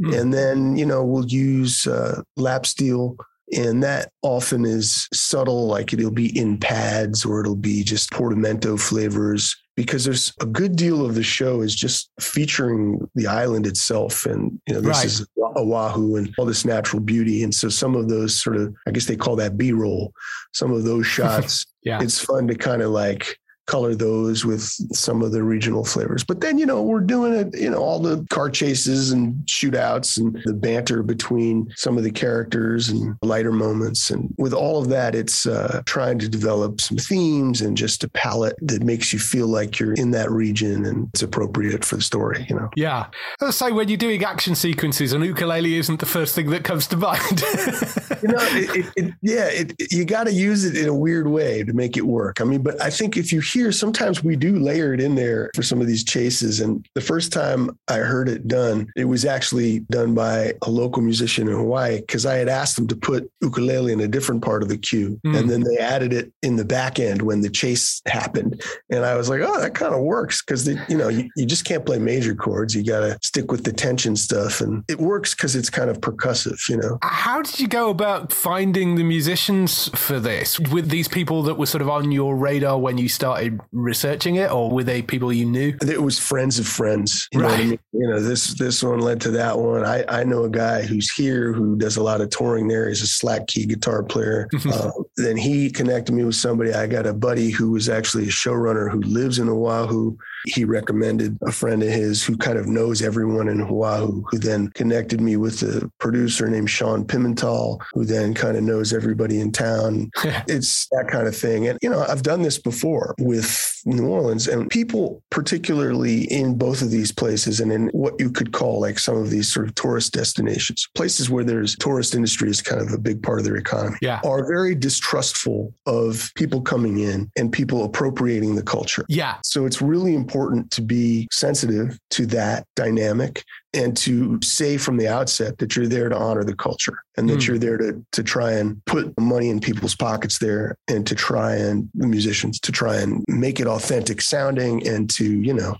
mm. 0.00 0.20
and 0.20 0.34
then 0.34 0.76
you 0.76 0.84
know 0.84 1.04
we'll 1.04 1.26
use 1.26 1.86
uh, 1.86 2.20
lap 2.36 2.66
steel 2.66 3.16
and 3.52 3.82
that 3.82 4.10
often 4.22 4.64
is 4.64 5.08
subtle, 5.12 5.66
like 5.66 5.92
it'll 5.92 6.10
be 6.10 6.36
in 6.38 6.58
pads 6.58 7.24
or 7.24 7.40
it'll 7.40 7.54
be 7.54 7.84
just 7.84 8.10
portamento 8.10 8.76
flavors 8.76 9.54
because 9.76 10.04
there's 10.04 10.32
a 10.40 10.46
good 10.46 10.74
deal 10.74 11.04
of 11.04 11.14
the 11.14 11.22
show 11.22 11.60
is 11.60 11.74
just 11.74 12.10
featuring 12.18 13.08
the 13.14 13.26
island 13.26 13.66
itself 13.66 14.24
and 14.24 14.58
you 14.66 14.74
know 14.74 14.80
this 14.80 14.96
right. 14.96 15.04
is 15.04 15.26
Oahu 15.38 16.16
and 16.16 16.34
all 16.38 16.46
this 16.46 16.64
natural 16.64 17.00
beauty 17.00 17.42
and 17.42 17.54
so 17.54 17.68
some 17.68 17.94
of 17.94 18.08
those 18.08 18.42
sort 18.42 18.56
of 18.56 18.74
I 18.86 18.90
guess 18.90 19.06
they 19.06 19.16
call 19.16 19.36
that 19.36 19.56
B-roll 19.56 20.12
some 20.52 20.72
of 20.72 20.84
those 20.84 21.06
shots 21.06 21.66
yeah. 21.82 22.02
it's 22.02 22.22
fun 22.22 22.48
to 22.48 22.54
kind 22.54 22.82
of 22.82 22.90
like 22.90 23.38
color 23.66 23.94
those 23.94 24.44
with 24.44 24.62
some 24.62 25.22
of 25.22 25.32
the 25.32 25.42
regional 25.42 25.84
flavors. 25.84 26.24
But 26.24 26.40
then, 26.40 26.58
you 26.58 26.66
know, 26.66 26.82
we're 26.82 27.00
doing 27.00 27.32
it, 27.32 27.58
you 27.58 27.70
know, 27.70 27.78
all 27.78 27.98
the 27.98 28.24
car 28.30 28.48
chases 28.50 29.10
and 29.10 29.34
shootouts 29.46 30.18
and 30.18 30.40
the 30.44 30.54
banter 30.54 31.02
between 31.02 31.72
some 31.76 31.98
of 31.98 32.04
the 32.04 32.10
characters 32.10 32.88
and 32.88 33.16
lighter 33.22 33.52
moments. 33.52 34.10
And 34.10 34.32
with 34.38 34.52
all 34.52 34.80
of 34.80 34.88
that, 34.90 35.14
it's 35.14 35.46
uh, 35.46 35.82
trying 35.86 36.18
to 36.20 36.28
develop 36.28 36.80
some 36.80 36.96
themes 36.96 37.60
and 37.60 37.76
just 37.76 38.04
a 38.04 38.08
palette 38.08 38.56
that 38.62 38.82
makes 38.82 39.12
you 39.12 39.18
feel 39.18 39.48
like 39.48 39.78
you're 39.78 39.94
in 39.94 40.12
that 40.12 40.30
region 40.30 40.86
and 40.86 41.08
it's 41.12 41.22
appropriate 41.22 41.84
for 41.84 41.96
the 41.96 42.02
story, 42.02 42.46
you 42.48 42.56
know? 42.56 42.70
Yeah. 42.76 43.06
Let's 43.40 43.56
say 43.56 43.72
when 43.72 43.88
you're 43.88 43.96
doing 43.96 44.22
action 44.24 44.54
sequences, 44.54 45.12
an 45.12 45.22
ukulele 45.22 45.76
isn't 45.76 46.00
the 46.00 46.06
first 46.06 46.34
thing 46.34 46.50
that 46.50 46.64
comes 46.64 46.86
to 46.88 46.96
mind. 46.96 47.40
you 48.22 48.28
know, 48.28 48.38
it, 48.38 48.76
it, 48.76 48.92
it, 48.96 49.14
yeah, 49.22 49.86
you 49.90 50.04
got 50.04 50.24
to 50.24 50.32
use 50.32 50.64
it 50.64 50.76
in 50.76 50.88
a 50.88 50.94
weird 50.94 51.28
way 51.28 51.64
to 51.64 51.72
make 51.72 51.96
it 51.96 52.06
work. 52.06 52.40
I 52.40 52.44
mean, 52.44 52.62
but 52.62 52.80
I 52.80 52.90
think 52.90 53.16
if 53.16 53.32
you 53.32 53.40
here, 53.56 53.72
sometimes 53.72 54.22
we 54.22 54.36
do 54.36 54.58
layer 54.58 54.92
it 54.92 55.00
in 55.00 55.14
there 55.14 55.50
for 55.54 55.62
some 55.62 55.80
of 55.80 55.86
these 55.86 56.04
chases. 56.04 56.60
And 56.60 56.86
the 56.94 57.00
first 57.00 57.32
time 57.32 57.70
I 57.88 57.96
heard 57.98 58.28
it 58.28 58.46
done, 58.46 58.92
it 58.96 59.06
was 59.06 59.24
actually 59.24 59.80
done 59.90 60.14
by 60.14 60.52
a 60.62 60.70
local 60.70 61.00
musician 61.00 61.48
in 61.48 61.54
Hawaii 61.54 62.00
because 62.00 62.26
I 62.26 62.34
had 62.34 62.50
asked 62.50 62.76
them 62.76 62.86
to 62.88 62.96
put 62.96 63.30
ukulele 63.40 63.94
in 63.94 64.00
a 64.00 64.08
different 64.08 64.44
part 64.44 64.62
of 64.62 64.68
the 64.68 64.76
cue. 64.76 65.18
Mm. 65.24 65.38
And 65.38 65.50
then 65.50 65.62
they 65.62 65.78
added 65.78 66.12
it 66.12 66.30
in 66.42 66.56
the 66.56 66.66
back 66.66 67.00
end 67.00 67.22
when 67.22 67.40
the 67.40 67.48
chase 67.48 68.02
happened. 68.06 68.62
And 68.90 69.06
I 69.06 69.16
was 69.16 69.30
like, 69.30 69.40
oh, 69.40 69.58
that 69.58 69.74
kind 69.74 69.94
of 69.94 70.02
works 70.02 70.42
because, 70.42 70.68
you 70.68 70.98
know, 70.98 71.08
you, 71.08 71.30
you 71.36 71.46
just 71.46 71.64
can't 71.64 71.86
play 71.86 71.98
major 71.98 72.34
chords. 72.34 72.74
You 72.74 72.84
got 72.84 73.00
to 73.00 73.18
stick 73.22 73.50
with 73.50 73.64
the 73.64 73.72
tension 73.72 74.16
stuff. 74.16 74.60
And 74.60 74.84
it 74.86 74.98
works 74.98 75.34
because 75.34 75.56
it's 75.56 75.70
kind 75.70 75.88
of 75.88 76.02
percussive, 76.02 76.68
you 76.68 76.76
know. 76.76 76.98
How 77.02 77.40
did 77.40 77.58
you 77.58 77.68
go 77.68 77.88
about 77.88 78.34
finding 78.34 78.96
the 78.96 79.04
musicians 79.04 79.88
for 79.98 80.20
this 80.20 80.60
with 80.60 80.90
these 80.90 81.08
people 81.08 81.42
that 81.44 81.54
were 81.54 81.64
sort 81.64 81.80
of 81.80 81.88
on 81.88 82.12
your 82.12 82.36
radar 82.36 82.78
when 82.78 82.98
you 82.98 83.08
started? 83.08 83.45
Started 83.46 83.60
researching 83.72 84.36
it, 84.36 84.50
or 84.50 84.70
were 84.70 84.84
they 84.84 85.02
people 85.02 85.32
you 85.32 85.46
knew? 85.46 85.76
It 85.82 86.02
was 86.02 86.18
friends 86.18 86.58
of 86.58 86.66
friends. 86.66 87.28
You 87.32 87.40
right. 87.40 87.48
know 87.48 87.54
I 87.54 87.64
mean? 87.64 87.78
You 87.92 88.08
know, 88.08 88.20
this 88.20 88.54
this 88.54 88.82
one 88.82 89.00
led 89.00 89.20
to 89.22 89.30
that 89.32 89.58
one. 89.58 89.84
I, 89.84 90.04
I 90.08 90.24
know 90.24 90.44
a 90.44 90.50
guy 90.50 90.82
who's 90.82 91.10
here 91.12 91.52
who 91.52 91.76
does 91.76 91.96
a 91.96 92.02
lot 92.02 92.20
of 92.20 92.30
touring 92.30 92.68
there. 92.68 92.88
He's 92.88 93.02
a 93.02 93.06
slack 93.06 93.46
key 93.46 93.66
guitar 93.66 94.02
player. 94.02 94.48
uh, 94.66 94.90
then 95.16 95.36
he 95.36 95.70
connected 95.70 96.12
me 96.12 96.24
with 96.24 96.34
somebody. 96.34 96.72
I 96.72 96.86
got 96.86 97.06
a 97.06 97.14
buddy 97.14 97.50
who 97.50 97.70
was 97.70 97.88
actually 97.88 98.24
a 98.24 98.28
showrunner 98.28 98.90
who 98.90 99.00
lives 99.00 99.38
in 99.38 99.48
Oahu 99.48 100.16
he 100.46 100.64
recommended 100.64 101.38
a 101.42 101.50
friend 101.50 101.82
of 101.82 101.88
his 101.88 102.22
who 102.22 102.36
kind 102.36 102.56
of 102.56 102.66
knows 102.66 103.02
everyone 103.02 103.48
in 103.48 103.60
Oahu, 103.60 104.22
who 104.30 104.38
then 104.38 104.68
connected 104.70 105.20
me 105.20 105.36
with 105.36 105.62
a 105.62 105.90
producer 105.98 106.48
named 106.48 106.70
Sean 106.70 107.04
Pimental, 107.04 107.82
who 107.92 108.04
then 108.04 108.32
kind 108.32 108.56
of 108.56 108.62
knows 108.62 108.92
everybody 108.92 109.40
in 109.40 109.50
town. 109.50 110.10
it's 110.46 110.86
that 110.92 111.08
kind 111.08 111.26
of 111.26 111.36
thing. 111.36 111.66
And, 111.66 111.78
you 111.82 111.90
know, 111.90 112.04
I've 112.08 112.22
done 112.22 112.42
this 112.42 112.58
before 112.58 113.14
with 113.18 113.75
New 113.86 114.06
Orleans 114.06 114.48
and 114.48 114.68
people, 114.68 115.22
particularly 115.30 116.24
in 116.24 116.56
both 116.56 116.82
of 116.82 116.90
these 116.90 117.12
places 117.12 117.60
and 117.60 117.72
in 117.72 117.88
what 117.88 118.14
you 118.18 118.30
could 118.30 118.52
call 118.52 118.80
like 118.80 118.98
some 118.98 119.16
of 119.16 119.30
these 119.30 119.52
sort 119.52 119.68
of 119.68 119.74
tourist 119.74 120.12
destinations, 120.12 120.88
places 120.94 121.30
where 121.30 121.44
there's 121.44 121.76
tourist 121.76 122.14
industry 122.14 122.50
is 122.50 122.60
kind 122.60 122.80
of 122.82 122.92
a 122.92 122.98
big 122.98 123.22
part 123.22 123.38
of 123.38 123.44
their 123.44 123.56
economy, 123.56 123.96
yeah. 124.02 124.20
are 124.24 124.46
very 124.46 124.74
distrustful 124.74 125.72
of 125.86 126.30
people 126.34 126.60
coming 126.60 126.98
in 126.98 127.30
and 127.36 127.52
people 127.52 127.84
appropriating 127.84 128.56
the 128.56 128.62
culture. 128.62 129.04
Yeah. 129.08 129.36
So 129.42 129.66
it's 129.66 129.80
really 129.80 130.14
important 130.14 130.56
important 130.56 130.70
to 130.72 130.82
be 130.82 131.28
sensitive 131.32 131.98
to 132.10 132.26
that 132.26 132.66
dynamic 132.74 133.44
and 133.76 133.96
to 133.96 134.38
say 134.42 134.76
from 134.76 134.96
the 134.96 135.08
outset 135.08 135.58
that 135.58 135.76
you're 135.76 135.86
there 135.86 136.08
to 136.08 136.16
honor 136.16 136.44
the 136.44 136.56
culture 136.56 137.02
and 137.16 137.28
that 137.28 137.38
mm. 137.38 137.46
you're 137.46 137.58
there 137.58 137.76
to 137.76 138.04
to 138.12 138.22
try 138.22 138.52
and 138.52 138.84
put 138.86 139.18
money 139.20 139.50
in 139.50 139.60
people's 139.60 139.94
pockets 139.94 140.38
there 140.38 140.76
and 140.88 141.06
to 141.06 141.14
try 141.14 141.54
and 141.54 141.88
the 141.94 142.06
musicians 142.06 142.58
to 142.60 142.72
try 142.72 142.96
and 142.96 143.24
make 143.28 143.60
it 143.60 143.66
authentic 143.66 144.20
sounding 144.20 144.86
and 144.86 145.10
to 145.10 145.24
you 145.24 145.54
know 145.54 145.76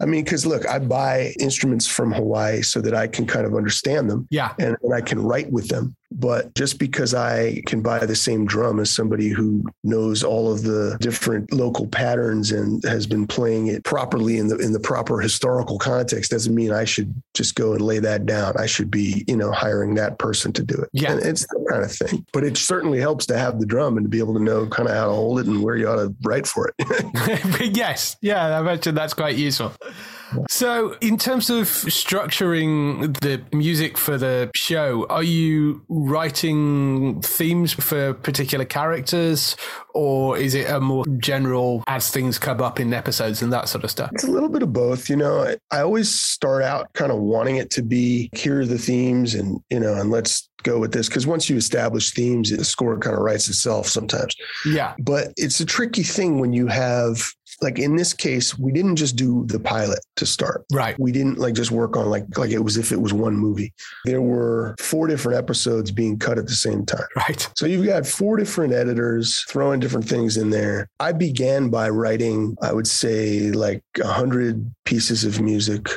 I 0.00 0.04
mean, 0.04 0.24
because 0.24 0.44
look, 0.44 0.68
I 0.68 0.80
buy 0.80 1.32
instruments 1.38 1.86
from 1.86 2.10
Hawaii 2.10 2.62
so 2.62 2.80
that 2.80 2.92
I 2.92 3.06
can 3.06 3.24
kind 3.24 3.46
of 3.46 3.54
understand 3.54 4.10
them. 4.10 4.26
Yeah. 4.30 4.52
And, 4.58 4.76
and 4.82 4.92
I 4.92 5.00
can 5.00 5.22
write 5.22 5.52
with 5.52 5.68
them. 5.68 5.94
But 6.14 6.54
just 6.54 6.78
because 6.78 7.14
I 7.14 7.62
can 7.66 7.82
buy 7.82 8.04
the 8.04 8.16
same 8.16 8.46
drum 8.46 8.80
as 8.80 8.90
somebody 8.90 9.28
who 9.28 9.64
knows 9.84 10.22
all 10.22 10.52
of 10.52 10.62
the 10.62 10.96
different 11.00 11.52
local 11.52 11.86
patterns 11.86 12.52
and 12.52 12.82
has 12.84 13.06
been 13.06 13.26
playing 13.26 13.68
it 13.68 13.84
properly 13.84 14.38
in 14.38 14.48
the 14.48 14.56
in 14.58 14.72
the 14.72 14.80
proper 14.80 15.20
historical 15.20 15.78
context 15.78 16.30
doesn't 16.30 16.54
mean 16.54 16.72
I 16.72 16.84
should 16.84 17.14
just 17.34 17.54
go 17.54 17.72
and 17.72 17.80
lay 17.80 17.98
that 17.98 18.26
down. 18.26 18.54
I 18.58 18.66
should 18.66 18.90
be, 18.90 19.24
you 19.26 19.36
know, 19.36 19.52
hiring 19.52 19.94
that 19.94 20.18
person 20.18 20.52
to 20.54 20.62
do 20.62 20.74
it. 20.74 20.88
Yeah. 20.92 21.12
And 21.12 21.22
it's 21.22 21.46
that 21.46 21.66
kind 21.70 21.84
of 21.84 21.92
thing. 21.92 22.26
But 22.32 22.44
it 22.44 22.56
certainly 22.56 23.00
helps 23.00 23.26
to 23.26 23.38
have 23.38 23.60
the 23.60 23.66
drum 23.66 23.96
and 23.96 24.04
to 24.04 24.08
be 24.08 24.18
able 24.18 24.34
to 24.34 24.42
know 24.42 24.66
kind 24.66 24.88
of 24.88 24.94
how 24.94 25.06
to 25.06 25.12
hold 25.12 25.40
it 25.40 25.46
and 25.46 25.62
where 25.62 25.76
you 25.76 25.88
ought 25.88 25.96
to 25.96 26.14
write 26.22 26.46
for 26.46 26.72
it. 26.78 27.76
yes. 27.76 28.16
Yeah, 28.20 28.58
I 28.58 28.62
mentioned 28.62 28.96
that's 28.96 29.14
quite 29.14 29.36
useful. 29.36 29.72
So, 30.50 30.96
in 31.00 31.18
terms 31.18 31.50
of 31.50 31.66
structuring 31.66 33.18
the 33.20 33.42
music 33.56 33.98
for 33.98 34.18
the 34.18 34.50
show, 34.54 35.06
are 35.08 35.22
you 35.22 35.84
writing 35.88 37.20
themes 37.22 37.72
for 37.72 38.14
particular 38.14 38.64
characters, 38.64 39.56
or 39.94 40.36
is 40.36 40.54
it 40.54 40.68
a 40.70 40.80
more 40.80 41.04
general 41.18 41.82
as 41.86 42.10
things 42.10 42.38
come 42.38 42.60
up 42.60 42.80
in 42.80 42.92
episodes 42.92 43.42
and 43.42 43.52
that 43.52 43.68
sort 43.68 43.84
of 43.84 43.90
stuff? 43.90 44.10
It's 44.12 44.24
a 44.24 44.30
little 44.30 44.48
bit 44.48 44.62
of 44.62 44.72
both. 44.72 45.08
You 45.08 45.16
know, 45.16 45.54
I 45.70 45.80
always 45.80 46.10
start 46.10 46.62
out 46.62 46.92
kind 46.94 47.12
of 47.12 47.18
wanting 47.18 47.56
it 47.56 47.70
to 47.72 47.82
be 47.82 48.30
here 48.34 48.60
are 48.60 48.66
the 48.66 48.78
themes, 48.78 49.34
and 49.34 49.60
you 49.70 49.80
know, 49.80 49.94
and 49.94 50.10
let's 50.10 50.48
go 50.62 50.78
with 50.78 50.92
this 50.92 51.08
because 51.08 51.26
once 51.26 51.48
you 51.50 51.56
establish 51.56 52.12
themes, 52.12 52.50
the 52.50 52.64
score 52.64 52.98
kind 52.98 53.16
of 53.16 53.22
writes 53.22 53.48
itself 53.48 53.86
sometimes. 53.88 54.34
Yeah. 54.64 54.94
But 54.98 55.32
it's 55.36 55.60
a 55.60 55.66
tricky 55.66 56.02
thing 56.02 56.38
when 56.38 56.52
you 56.52 56.66
have 56.68 57.32
like 57.62 57.78
in 57.78 57.96
this 57.96 58.12
case, 58.12 58.58
we 58.58 58.72
didn't 58.72 58.96
just 58.96 59.16
do 59.16 59.44
the 59.46 59.60
pilot 59.60 60.00
to 60.16 60.26
start. 60.26 60.64
Right. 60.72 60.98
We 60.98 61.12
didn't 61.12 61.38
like 61.38 61.54
just 61.54 61.70
work 61.70 61.96
on 61.96 62.10
like 62.10 62.24
like 62.36 62.50
it 62.50 62.60
was 62.60 62.76
if 62.76 62.92
it 62.92 63.00
was 63.00 63.12
one 63.12 63.36
movie. 63.36 63.72
There 64.04 64.20
were 64.20 64.74
four 64.78 65.06
different 65.06 65.38
episodes 65.38 65.90
being 65.90 66.18
cut 66.18 66.38
at 66.38 66.46
the 66.46 66.54
same 66.54 66.84
time. 66.86 67.06
Right. 67.16 67.48
So 67.56 67.66
you've 67.66 67.86
got 67.86 68.04
four 68.04 68.36
different 68.36 68.72
editors 68.72 69.44
throwing 69.48 69.78
different 69.78 70.08
things 70.08 70.36
in 70.36 70.50
there. 70.50 70.88
I 70.98 71.12
began 71.12 71.68
by 71.68 71.88
writing, 71.88 72.56
I 72.60 72.72
would 72.72 72.88
say, 72.88 73.52
like 73.52 73.84
a 74.02 74.08
hundred 74.08 74.68
pieces 74.84 75.24
of 75.24 75.40
music 75.40 75.88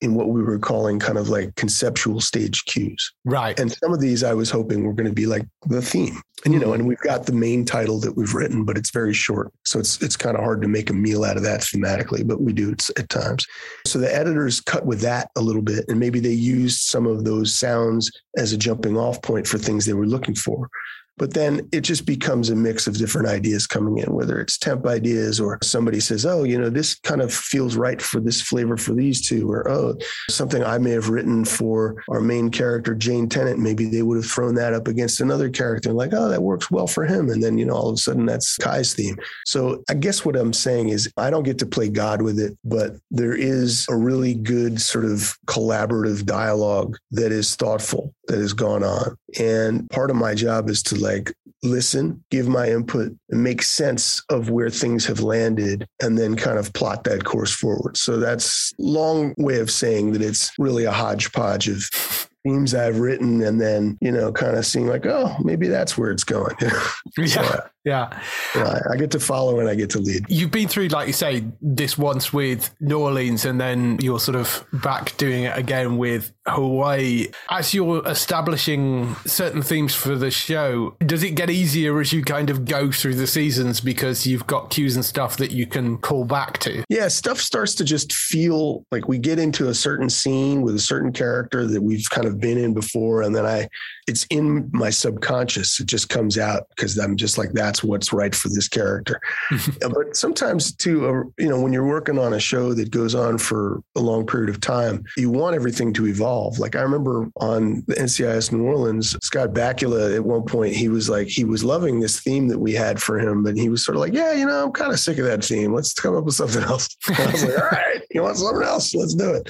in 0.00 0.14
what 0.14 0.28
we 0.28 0.42
were 0.42 0.58
calling 0.58 0.98
kind 0.98 1.18
of 1.18 1.28
like 1.28 1.54
conceptual 1.56 2.20
stage 2.20 2.64
cues. 2.64 3.12
Right. 3.24 3.58
And 3.58 3.70
some 3.70 3.92
of 3.92 4.00
these 4.00 4.24
I 4.24 4.32
was 4.32 4.50
hoping 4.50 4.84
were 4.84 4.94
going 4.94 5.08
to 5.08 5.14
be 5.14 5.26
like 5.26 5.46
the 5.66 5.82
theme. 5.82 6.20
And 6.44 6.54
you 6.54 6.60
know, 6.60 6.72
and 6.72 6.86
we've 6.86 7.00
got 7.00 7.26
the 7.26 7.34
main 7.34 7.66
title 7.66 8.00
that 8.00 8.16
we've 8.16 8.32
written, 8.32 8.64
but 8.64 8.78
it's 8.78 8.90
very 8.90 9.12
short. 9.12 9.52
So 9.66 9.78
it's 9.78 10.00
it's 10.00 10.16
kind 10.16 10.38
of 10.38 10.42
hard 10.42 10.62
to 10.62 10.68
make 10.68 10.88
a 10.88 10.94
meal 10.94 11.22
out 11.22 11.36
of 11.36 11.42
that 11.42 11.60
thematically, 11.60 12.26
but 12.26 12.40
we 12.40 12.54
do 12.54 12.70
it 12.70 12.88
at 12.98 13.10
times. 13.10 13.46
So 13.86 13.98
the 13.98 14.14
editors 14.14 14.60
cut 14.60 14.86
with 14.86 15.02
that 15.02 15.30
a 15.36 15.42
little 15.42 15.60
bit 15.60 15.84
and 15.88 16.00
maybe 16.00 16.18
they 16.18 16.30
used 16.30 16.80
some 16.80 17.06
of 17.06 17.24
those 17.24 17.54
sounds 17.54 18.10
as 18.38 18.54
a 18.54 18.56
jumping 18.56 18.96
off 18.96 19.20
point 19.20 19.46
for 19.46 19.58
things 19.58 19.84
they 19.84 19.92
were 19.92 20.06
looking 20.06 20.34
for. 20.34 20.70
But 21.16 21.34
then 21.34 21.68
it 21.72 21.82
just 21.82 22.06
becomes 22.06 22.50
a 22.50 22.56
mix 22.56 22.86
of 22.86 22.96
different 22.96 23.28
ideas 23.28 23.66
coming 23.66 23.98
in, 23.98 24.12
whether 24.12 24.40
it's 24.40 24.56
temp 24.56 24.86
ideas 24.86 25.38
or 25.38 25.58
somebody 25.62 26.00
says, 26.00 26.24
oh, 26.24 26.44
you 26.44 26.58
know, 26.58 26.70
this 26.70 26.94
kind 26.94 27.20
of 27.20 27.32
feels 27.32 27.76
right 27.76 28.00
for 28.00 28.20
this 28.20 28.40
flavor 28.40 28.76
for 28.76 28.94
these 28.94 29.26
two, 29.26 29.50
or 29.50 29.70
oh, 29.70 29.96
something 30.28 30.64
I 30.64 30.78
may 30.78 30.92
have 30.92 31.10
written 31.10 31.44
for 31.44 32.02
our 32.08 32.20
main 32.20 32.50
character, 32.50 32.94
Jane 32.94 33.28
Tennant. 33.28 33.58
Maybe 33.58 33.84
they 33.84 34.02
would 34.02 34.16
have 34.16 34.30
thrown 34.30 34.54
that 34.54 34.72
up 34.72 34.88
against 34.88 35.20
another 35.20 35.50
character, 35.50 35.92
like, 35.92 36.12
oh, 36.14 36.28
that 36.28 36.42
works 36.42 36.70
well 36.70 36.86
for 36.86 37.04
him. 37.04 37.28
And 37.28 37.42
then, 37.42 37.58
you 37.58 37.66
know, 37.66 37.74
all 37.74 37.90
of 37.90 37.94
a 37.94 37.98
sudden 37.98 38.26
that's 38.26 38.56
Kai's 38.56 38.94
theme. 38.94 39.18
So 39.44 39.82
I 39.90 39.94
guess 39.94 40.24
what 40.24 40.36
I'm 40.36 40.52
saying 40.52 40.88
is 40.88 41.12
I 41.16 41.30
don't 41.30 41.42
get 41.42 41.58
to 41.58 41.66
play 41.66 41.88
God 41.88 42.22
with 42.22 42.38
it, 42.38 42.56
but 42.64 42.96
there 43.10 43.34
is 43.34 43.86
a 43.90 43.96
really 43.96 44.34
good 44.34 44.80
sort 44.80 45.04
of 45.04 45.36
collaborative 45.46 46.24
dialogue 46.24 46.96
that 47.10 47.32
is 47.32 47.56
thoughtful 47.56 48.14
that 48.28 48.38
has 48.38 48.52
gone 48.52 48.84
on. 48.84 49.16
And 49.38 49.88
part 49.90 50.10
of 50.10 50.16
my 50.16 50.34
job 50.34 50.68
is 50.68 50.82
to 50.84 50.94
like 51.00 51.32
listen, 51.62 52.24
give 52.30 52.48
my 52.48 52.68
input, 52.68 53.12
and 53.28 53.42
make 53.42 53.62
sense 53.62 54.22
of 54.30 54.50
where 54.50 54.70
things 54.70 55.04
have 55.06 55.20
landed, 55.20 55.86
and 56.02 56.18
then 56.18 56.36
kind 56.36 56.58
of 56.58 56.72
plot 56.72 57.04
that 57.04 57.24
course 57.24 57.52
forward. 57.52 57.96
So 57.96 58.18
that's 58.18 58.72
long 58.78 59.34
way 59.36 59.60
of 59.60 59.70
saying 59.70 60.12
that 60.12 60.22
it's 60.22 60.52
really 60.58 60.84
a 60.84 60.92
hodgepodge 60.92 61.68
of 61.68 62.28
themes 62.44 62.74
I've 62.74 63.00
written 63.00 63.42
and 63.42 63.60
then, 63.60 63.98
you 64.00 64.10
know, 64.10 64.32
kind 64.32 64.56
of 64.56 64.64
seeing 64.64 64.86
like, 64.86 65.04
oh, 65.06 65.36
maybe 65.44 65.68
that's 65.68 65.98
where 65.98 66.10
it's 66.10 66.24
going. 66.24 66.56
yeah. 67.18 67.26
So, 67.26 67.64
yeah. 67.84 68.20
yeah. 68.54 68.80
I 68.90 68.96
get 68.96 69.10
to 69.12 69.20
follow 69.20 69.58
and 69.60 69.68
I 69.68 69.74
get 69.74 69.90
to 69.90 69.98
lead. 69.98 70.26
You've 70.28 70.50
been 70.50 70.68
through, 70.68 70.88
like 70.88 71.06
you 71.06 71.12
say, 71.12 71.44
this 71.62 71.96
once 71.96 72.32
with 72.32 72.74
New 72.80 72.98
Orleans 72.98 73.44
and 73.44 73.60
then 73.60 73.98
you're 74.00 74.20
sort 74.20 74.36
of 74.36 74.66
back 74.72 75.16
doing 75.16 75.44
it 75.44 75.56
again 75.56 75.96
with 75.96 76.32
Hawaii. 76.46 77.28
As 77.50 77.72
you're 77.72 78.06
establishing 78.06 79.14
certain 79.24 79.62
themes 79.62 79.94
for 79.94 80.14
the 80.14 80.30
show, 80.30 80.96
does 81.06 81.22
it 81.22 81.34
get 81.34 81.48
easier 81.48 82.00
as 82.00 82.12
you 82.12 82.22
kind 82.22 82.50
of 82.50 82.64
go 82.64 82.90
through 82.90 83.14
the 83.14 83.26
seasons 83.26 83.80
because 83.80 84.26
you've 84.26 84.46
got 84.46 84.70
cues 84.70 84.96
and 84.96 85.04
stuff 85.04 85.38
that 85.38 85.50
you 85.50 85.66
can 85.66 85.96
call 85.98 86.24
back 86.24 86.58
to? 86.58 86.84
Yeah, 86.88 87.08
stuff 87.08 87.38
starts 87.40 87.74
to 87.76 87.84
just 87.84 88.12
feel 88.12 88.84
like 88.90 89.08
we 89.08 89.18
get 89.18 89.38
into 89.38 89.68
a 89.68 89.74
certain 89.74 90.10
scene 90.10 90.62
with 90.62 90.74
a 90.74 90.80
certain 90.80 91.12
character 91.12 91.66
that 91.66 91.82
we've 91.82 92.08
kind 92.10 92.26
of 92.26 92.38
been 92.40 92.58
in 92.58 92.74
before. 92.74 93.22
And 93.22 93.34
then 93.34 93.46
I, 93.46 93.68
it's 94.06 94.26
in 94.28 94.68
my 94.72 94.90
subconscious. 94.90 95.80
It 95.80 95.86
just 95.86 96.08
comes 96.08 96.36
out 96.36 96.64
because 96.76 96.98
I'm 96.98 97.16
just 97.16 97.38
like, 97.38 97.52
that's 97.70 97.84
what's 97.84 98.12
right 98.12 98.34
for 98.34 98.48
this 98.48 98.66
character. 98.66 99.20
but 99.80 100.16
sometimes 100.16 100.74
too, 100.74 101.06
uh, 101.06 101.22
you 101.38 101.48
know, 101.48 101.60
when 101.60 101.72
you're 101.72 101.86
working 101.86 102.18
on 102.18 102.34
a 102.34 102.40
show 102.40 102.74
that 102.74 102.90
goes 102.90 103.14
on 103.14 103.38
for 103.38 103.80
a 103.94 104.00
long 104.00 104.26
period 104.26 104.50
of 104.50 104.60
time, 104.60 105.04
you 105.16 105.30
want 105.30 105.54
everything 105.54 105.92
to 105.92 106.08
evolve. 106.08 106.58
Like 106.58 106.74
I 106.74 106.80
remember 106.80 107.30
on 107.36 107.84
the 107.86 107.94
NCIS 107.94 108.50
New 108.50 108.64
Orleans, 108.64 109.16
Scott 109.22 109.50
Bakula 109.50 110.16
at 110.16 110.24
one 110.24 110.42
point, 110.42 110.74
he 110.74 110.88
was 110.88 111.08
like, 111.08 111.28
he 111.28 111.44
was 111.44 111.62
loving 111.62 112.00
this 112.00 112.18
theme 112.18 112.48
that 112.48 112.58
we 112.58 112.72
had 112.72 113.00
for 113.00 113.20
him, 113.20 113.44
but 113.44 113.56
he 113.56 113.68
was 113.68 113.84
sort 113.84 113.94
of 113.94 114.00
like, 114.00 114.14
yeah, 114.14 114.32
you 114.32 114.46
know, 114.46 114.64
I'm 114.64 114.72
kind 114.72 114.92
of 114.92 114.98
sick 114.98 115.18
of 115.18 115.26
that 115.26 115.44
theme. 115.44 115.72
Let's 115.72 115.94
come 115.94 116.16
up 116.16 116.24
with 116.24 116.34
something 116.34 116.64
else. 116.64 116.88
I 117.08 117.30
was 117.30 117.44
like, 117.44 117.56
all 117.56 117.68
right, 117.68 118.02
you 118.10 118.22
want 118.22 118.36
something 118.36 118.66
else? 118.66 118.92
Let's 118.96 119.14
do 119.14 119.30
it. 119.32 119.48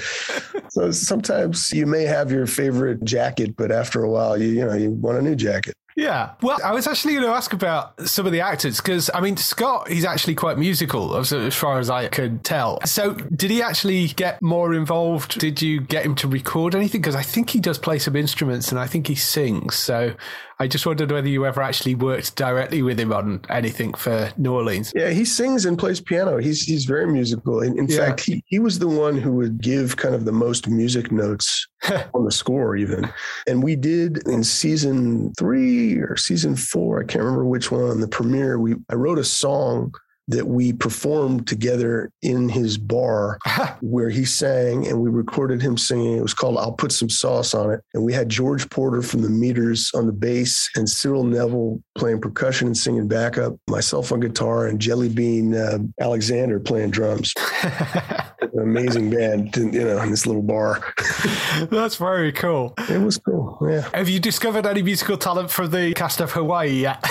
So 0.68 0.90
sometimes 0.90 1.72
you 1.72 1.86
may 1.86 2.02
have 2.02 2.30
your 2.30 2.46
favorite 2.46 3.02
jacket, 3.02 3.56
but 3.56 3.72
after 3.72 4.04
a 4.04 4.10
while, 4.10 4.36
you 4.36 4.48
you 4.48 4.66
know 4.66 4.74
you 4.74 4.90
want 4.90 5.16
a 5.16 5.22
new 5.22 5.34
jacket. 5.34 5.74
Yeah. 5.96 6.30
Well, 6.42 6.58
I 6.64 6.72
was 6.72 6.86
actually 6.86 7.14
going 7.14 7.26
to 7.26 7.32
ask 7.32 7.52
about 7.52 8.08
some 8.08 8.26
of 8.26 8.32
the 8.32 8.40
actors 8.40 8.78
because, 8.78 9.10
I 9.12 9.20
mean, 9.20 9.36
Scott, 9.36 9.88
he's 9.88 10.04
actually 10.04 10.34
quite 10.34 10.58
musical 10.58 11.16
as, 11.16 11.32
as 11.32 11.54
far 11.54 11.78
as 11.78 11.90
I 11.90 12.08
could 12.08 12.44
tell. 12.44 12.78
So, 12.84 13.14
did 13.14 13.50
he 13.50 13.62
actually 13.62 14.08
get 14.08 14.40
more 14.40 14.74
involved? 14.74 15.38
Did 15.38 15.60
you 15.60 15.80
get 15.80 16.04
him 16.04 16.14
to 16.16 16.28
record 16.28 16.74
anything? 16.74 17.00
Because 17.00 17.16
I 17.16 17.22
think 17.22 17.50
he 17.50 17.60
does 17.60 17.78
play 17.78 17.98
some 17.98 18.16
instruments 18.16 18.70
and 18.70 18.78
I 18.78 18.86
think 18.86 19.06
he 19.06 19.14
sings. 19.14 19.74
So, 19.74 20.14
I 20.60 20.66
just 20.66 20.84
wondered 20.84 21.10
whether 21.10 21.26
you 21.26 21.46
ever 21.46 21.62
actually 21.62 21.94
worked 21.94 22.36
directly 22.36 22.82
with 22.82 23.00
him 23.00 23.14
on 23.14 23.40
anything 23.48 23.94
for 23.94 24.30
New 24.36 24.52
Orleans. 24.52 24.92
Yeah, 24.94 25.08
he 25.08 25.24
sings 25.24 25.64
and 25.64 25.78
plays 25.78 26.02
piano. 26.02 26.36
He's 26.36 26.62
he's 26.62 26.84
very 26.84 27.06
musical. 27.06 27.62
In, 27.62 27.78
in 27.78 27.86
yeah. 27.86 27.96
fact, 27.96 28.20
he, 28.20 28.44
he 28.44 28.58
was 28.58 28.78
the 28.78 28.86
one 28.86 29.16
who 29.16 29.32
would 29.32 29.62
give 29.62 29.96
kind 29.96 30.14
of 30.14 30.26
the 30.26 30.32
most 30.32 30.68
music 30.68 31.10
notes 31.10 31.66
on 32.14 32.26
the 32.26 32.30
score, 32.30 32.76
even. 32.76 33.10
And 33.46 33.62
we 33.62 33.74
did 33.74 34.28
in 34.28 34.44
season 34.44 35.32
three 35.38 35.96
or 35.96 36.18
season 36.18 36.56
four, 36.56 37.00
I 37.00 37.06
can't 37.06 37.24
remember 37.24 37.46
which 37.46 37.70
one, 37.70 38.00
the 38.00 38.08
premiere, 38.08 38.58
we 38.58 38.74
I 38.90 38.96
wrote 38.96 39.18
a 39.18 39.24
song 39.24 39.94
that 40.30 40.46
we 40.46 40.72
performed 40.72 41.46
together 41.46 42.10
in 42.22 42.48
his 42.48 42.78
bar 42.78 43.38
where 43.80 44.08
he 44.08 44.24
sang 44.24 44.86
and 44.86 45.00
we 45.00 45.10
recorded 45.10 45.60
him 45.60 45.76
singing. 45.76 46.16
It 46.16 46.22
was 46.22 46.34
called 46.34 46.56
I'll 46.56 46.72
Put 46.72 46.92
Some 46.92 47.10
Sauce 47.10 47.52
on 47.52 47.72
It. 47.72 47.80
And 47.94 48.04
we 48.04 48.12
had 48.12 48.28
George 48.28 48.68
Porter 48.70 49.02
from 49.02 49.22
the 49.22 49.28
Meters 49.28 49.90
on 49.94 50.06
the 50.06 50.12
bass 50.12 50.70
and 50.76 50.88
Cyril 50.88 51.24
Neville 51.24 51.82
playing 51.96 52.20
percussion 52.20 52.68
and 52.68 52.76
singing 52.76 53.08
backup, 53.08 53.54
myself 53.68 54.12
on 54.12 54.20
guitar, 54.20 54.66
and 54.66 54.80
Jelly 54.80 55.08
Bean 55.08 55.54
uh, 55.54 55.78
Alexander 56.00 56.60
playing 56.60 56.90
drums. 56.90 57.34
An 57.62 58.58
amazing 58.60 59.10
band, 59.10 59.56
you 59.56 59.84
know, 59.84 60.00
in 60.02 60.10
this 60.10 60.26
little 60.26 60.42
bar. 60.42 60.94
That's 61.70 61.96
very 61.96 62.32
cool. 62.32 62.74
It 62.88 63.00
was 63.00 63.18
cool. 63.18 63.58
Yeah. 63.68 63.88
Have 63.94 64.08
you 64.08 64.20
discovered 64.20 64.66
any 64.66 64.82
musical 64.82 65.16
talent 65.16 65.50
from 65.50 65.70
the 65.70 65.92
cast 65.94 66.20
of 66.20 66.32
Hawaii 66.32 66.82
yet? 66.82 67.04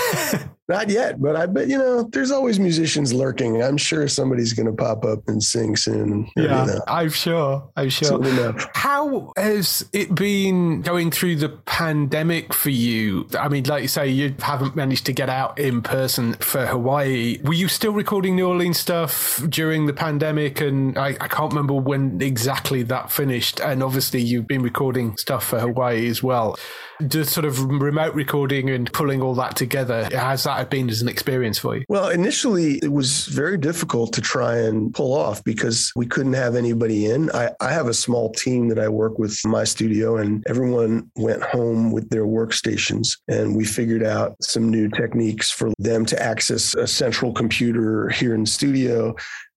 Not 0.70 0.88
yet, 0.92 1.20
but 1.20 1.36
I 1.36 1.48
bet 1.48 1.68
you 1.68 1.80
know 1.80 2.04
there's 2.04 2.30
always 2.30 2.60
musicians 2.60 3.12
lurking. 3.12 3.64
I'm 3.64 3.76
sure 3.76 4.08
somebody's 4.08 4.54
going 4.54 4.68
to 4.68 4.72
pop 4.72 5.04
up 5.04 5.28
and 5.28 5.42
sing 5.42 5.76
soon. 5.76 6.30
Yeah, 6.36 6.44
you 6.44 6.74
know. 6.74 6.82
I'm 6.88 7.10
sure. 7.10 7.68
I'm 7.76 7.90
sure. 7.90 8.56
How 8.76 9.34
has 9.36 9.90
it 9.94 10.14
been 10.14 10.82
going 10.82 11.10
through 11.10 11.38
the 11.38 11.50
pandemic 11.50 12.54
for 12.54 12.70
you? 12.70 13.28
I 13.38 13.50
mean, 13.50 13.64
like 13.64 13.82
you 13.82 13.88
say, 13.88 14.10
you 14.10 14.36
haven't 14.38 14.76
managed 14.76 15.08
to 15.08 15.14
get 15.14 15.28
out 15.28 15.58
in 15.58 15.82
person 15.82 16.34
for 16.34 16.68
Hawaii. 16.68 17.40
Were 17.44 17.54
you 17.54 17.68
still 17.68 17.94
recording 17.94 18.36
New 18.36 18.48
Orleans 18.48 18.78
stuff 18.78 19.44
during 19.50 19.88
the 19.88 19.94
pandemic? 19.94 20.62
And 20.62 21.00
I, 21.00 21.18
I 21.20 21.28
can't 21.28 21.52
remember 21.52 21.74
when 21.74 22.22
exactly 22.22 22.84
that 22.84 23.12
finished. 23.12 23.60
And 23.60 23.82
obviously, 23.82 24.22
you've 24.22 24.48
been 24.48 24.62
recording 24.62 25.18
stuff 25.18 25.46
for 25.46 25.60
Hawaii 25.60 26.08
as 26.08 26.22
well 26.22 26.58
the 27.00 27.24
sort 27.24 27.46
of 27.46 27.64
remote 27.64 28.14
recording 28.14 28.70
and 28.70 28.92
pulling 28.92 29.22
all 29.22 29.34
that 29.36 29.56
together, 29.56 30.10
has 30.12 30.44
that 30.44 30.59
been 30.64 30.90
as 30.90 31.02
an 31.02 31.08
experience 31.08 31.58
for 31.58 31.78
you? 31.78 31.86
Well, 31.90 32.10
initially 32.10 32.80
it 32.80 32.92
was 32.92 33.26
very 33.28 33.58
difficult 33.58 34.14
to 34.14 34.22
try 34.22 34.58
and 34.58 34.94
pull 34.94 35.14
off 35.14 35.44
because 35.44 35.92
we 35.96 36.06
couldn't 36.06 36.34
have 36.34 36.56
anybody 36.56 37.06
in. 37.06 37.30
I, 37.32 37.52
I 37.62 37.72
have 37.72 37.88
a 37.88 37.94
small 37.94 38.32
team 38.34 38.68
that 38.70 38.80
I 38.80 38.90
work 38.90 39.20
with 39.20 39.38
in 39.46 39.52
my 39.52 39.64
studio, 39.64 40.18
and 40.18 40.44
everyone 40.48 41.12
went 41.16 41.44
home 41.44 41.92
with 41.92 42.10
their 42.10 42.26
workstations. 42.26 43.18
And 43.28 43.56
we 43.56 43.66
figured 43.66 44.04
out 44.04 44.36
some 44.42 44.70
new 44.70 44.90
techniques 44.90 45.52
for 45.52 45.72
them 45.80 46.06
to 46.08 46.22
access 46.22 46.74
a 46.74 46.88
central 46.88 47.34
computer 47.34 48.10
here 48.10 48.34
in 48.36 48.46
studio. 48.46 49.16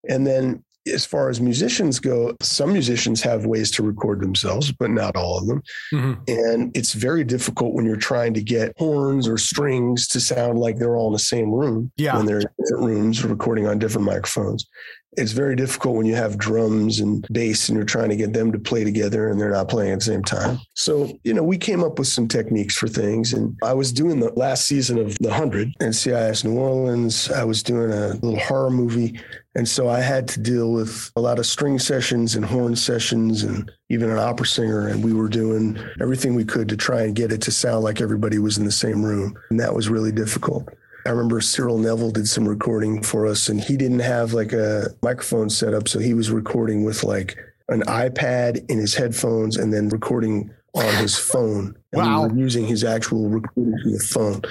And 0.08 0.26
then 0.26 0.62
as 0.86 1.04
far 1.04 1.28
as 1.28 1.40
musicians 1.40 2.00
go, 2.00 2.34
some 2.40 2.72
musicians 2.72 3.22
have 3.22 3.46
ways 3.46 3.70
to 3.72 3.82
record 3.82 4.20
themselves, 4.20 4.72
but 4.72 4.90
not 4.90 5.16
all 5.16 5.38
of 5.38 5.46
them. 5.46 5.62
Mm-hmm. 5.92 6.22
And 6.28 6.76
it's 6.76 6.92
very 6.92 7.24
difficult 7.24 7.74
when 7.74 7.86
you're 7.86 7.96
trying 7.96 8.34
to 8.34 8.42
get 8.42 8.74
horns 8.78 9.28
or 9.28 9.38
strings 9.38 10.08
to 10.08 10.20
sound 10.20 10.58
like 10.58 10.78
they're 10.78 10.96
all 10.96 11.08
in 11.08 11.12
the 11.12 11.18
same 11.18 11.50
room. 11.50 11.92
Yeah. 11.96 12.16
When 12.16 12.26
they're 12.26 12.40
in 12.40 12.46
different 12.58 12.84
rooms 12.84 13.24
recording 13.24 13.66
on 13.66 13.78
different 13.78 14.06
microphones 14.06 14.66
it's 15.16 15.32
very 15.32 15.54
difficult 15.54 15.96
when 15.96 16.06
you 16.06 16.14
have 16.14 16.38
drums 16.38 16.98
and 16.98 17.26
bass 17.30 17.68
and 17.68 17.76
you're 17.76 17.84
trying 17.84 18.08
to 18.08 18.16
get 18.16 18.32
them 18.32 18.50
to 18.50 18.58
play 18.58 18.82
together 18.82 19.28
and 19.28 19.38
they're 19.38 19.50
not 19.50 19.68
playing 19.68 19.92
at 19.92 19.98
the 19.98 20.04
same 20.04 20.22
time. 20.22 20.58
So, 20.74 21.18
you 21.22 21.34
know, 21.34 21.42
we 21.42 21.58
came 21.58 21.84
up 21.84 21.98
with 21.98 22.08
some 22.08 22.28
techniques 22.28 22.76
for 22.76 22.88
things. 22.88 23.34
And 23.34 23.56
I 23.62 23.74
was 23.74 23.92
doing 23.92 24.20
the 24.20 24.32
last 24.32 24.64
season 24.64 24.98
of 24.98 25.18
The 25.18 25.28
100 25.28 25.74
and 25.80 25.94
CIS 25.94 26.44
New 26.44 26.58
Orleans. 26.58 27.30
I 27.30 27.44
was 27.44 27.62
doing 27.62 27.92
a 27.92 28.14
little 28.14 28.38
horror 28.38 28.70
movie. 28.70 29.20
And 29.54 29.68
so 29.68 29.86
I 29.86 30.00
had 30.00 30.26
to 30.28 30.40
deal 30.40 30.72
with 30.72 31.12
a 31.14 31.20
lot 31.20 31.38
of 31.38 31.44
string 31.44 31.78
sessions 31.78 32.34
and 32.34 32.44
horn 32.44 32.74
sessions 32.74 33.42
and 33.42 33.70
even 33.90 34.10
an 34.10 34.18
opera 34.18 34.46
singer. 34.46 34.88
And 34.88 35.04
we 35.04 35.12
were 35.12 35.28
doing 35.28 35.78
everything 36.00 36.34
we 36.34 36.46
could 36.46 36.70
to 36.70 36.76
try 36.76 37.02
and 37.02 37.14
get 37.14 37.32
it 37.32 37.42
to 37.42 37.50
sound 37.50 37.84
like 37.84 38.00
everybody 38.00 38.38
was 38.38 38.56
in 38.56 38.64
the 38.64 38.72
same 38.72 39.04
room. 39.04 39.34
And 39.50 39.60
that 39.60 39.74
was 39.74 39.90
really 39.90 40.12
difficult. 40.12 40.70
I 41.04 41.10
remember 41.10 41.40
Cyril 41.40 41.78
Neville 41.78 42.10
did 42.10 42.28
some 42.28 42.48
recording 42.48 43.02
for 43.02 43.26
us, 43.26 43.48
and 43.48 43.60
he 43.60 43.76
didn't 43.76 44.00
have 44.00 44.32
like 44.32 44.52
a 44.52 44.88
microphone 45.02 45.50
set 45.50 45.74
up. 45.74 45.88
So 45.88 45.98
he 45.98 46.14
was 46.14 46.30
recording 46.30 46.84
with 46.84 47.02
like 47.02 47.36
an 47.68 47.82
iPad 47.82 48.64
in 48.70 48.78
his 48.78 48.94
headphones 48.94 49.56
and 49.56 49.72
then 49.72 49.88
recording 49.88 50.50
on 50.74 50.94
his 50.96 51.18
phone. 51.18 51.76
And 51.92 52.02
wow. 52.02 52.22
we 52.22 52.28
were 52.28 52.38
using 52.38 52.66
his 52.66 52.84
actual 52.84 53.28
recording 53.28 53.78
from 53.82 53.92
the 53.92 53.98
phone. 53.98 54.42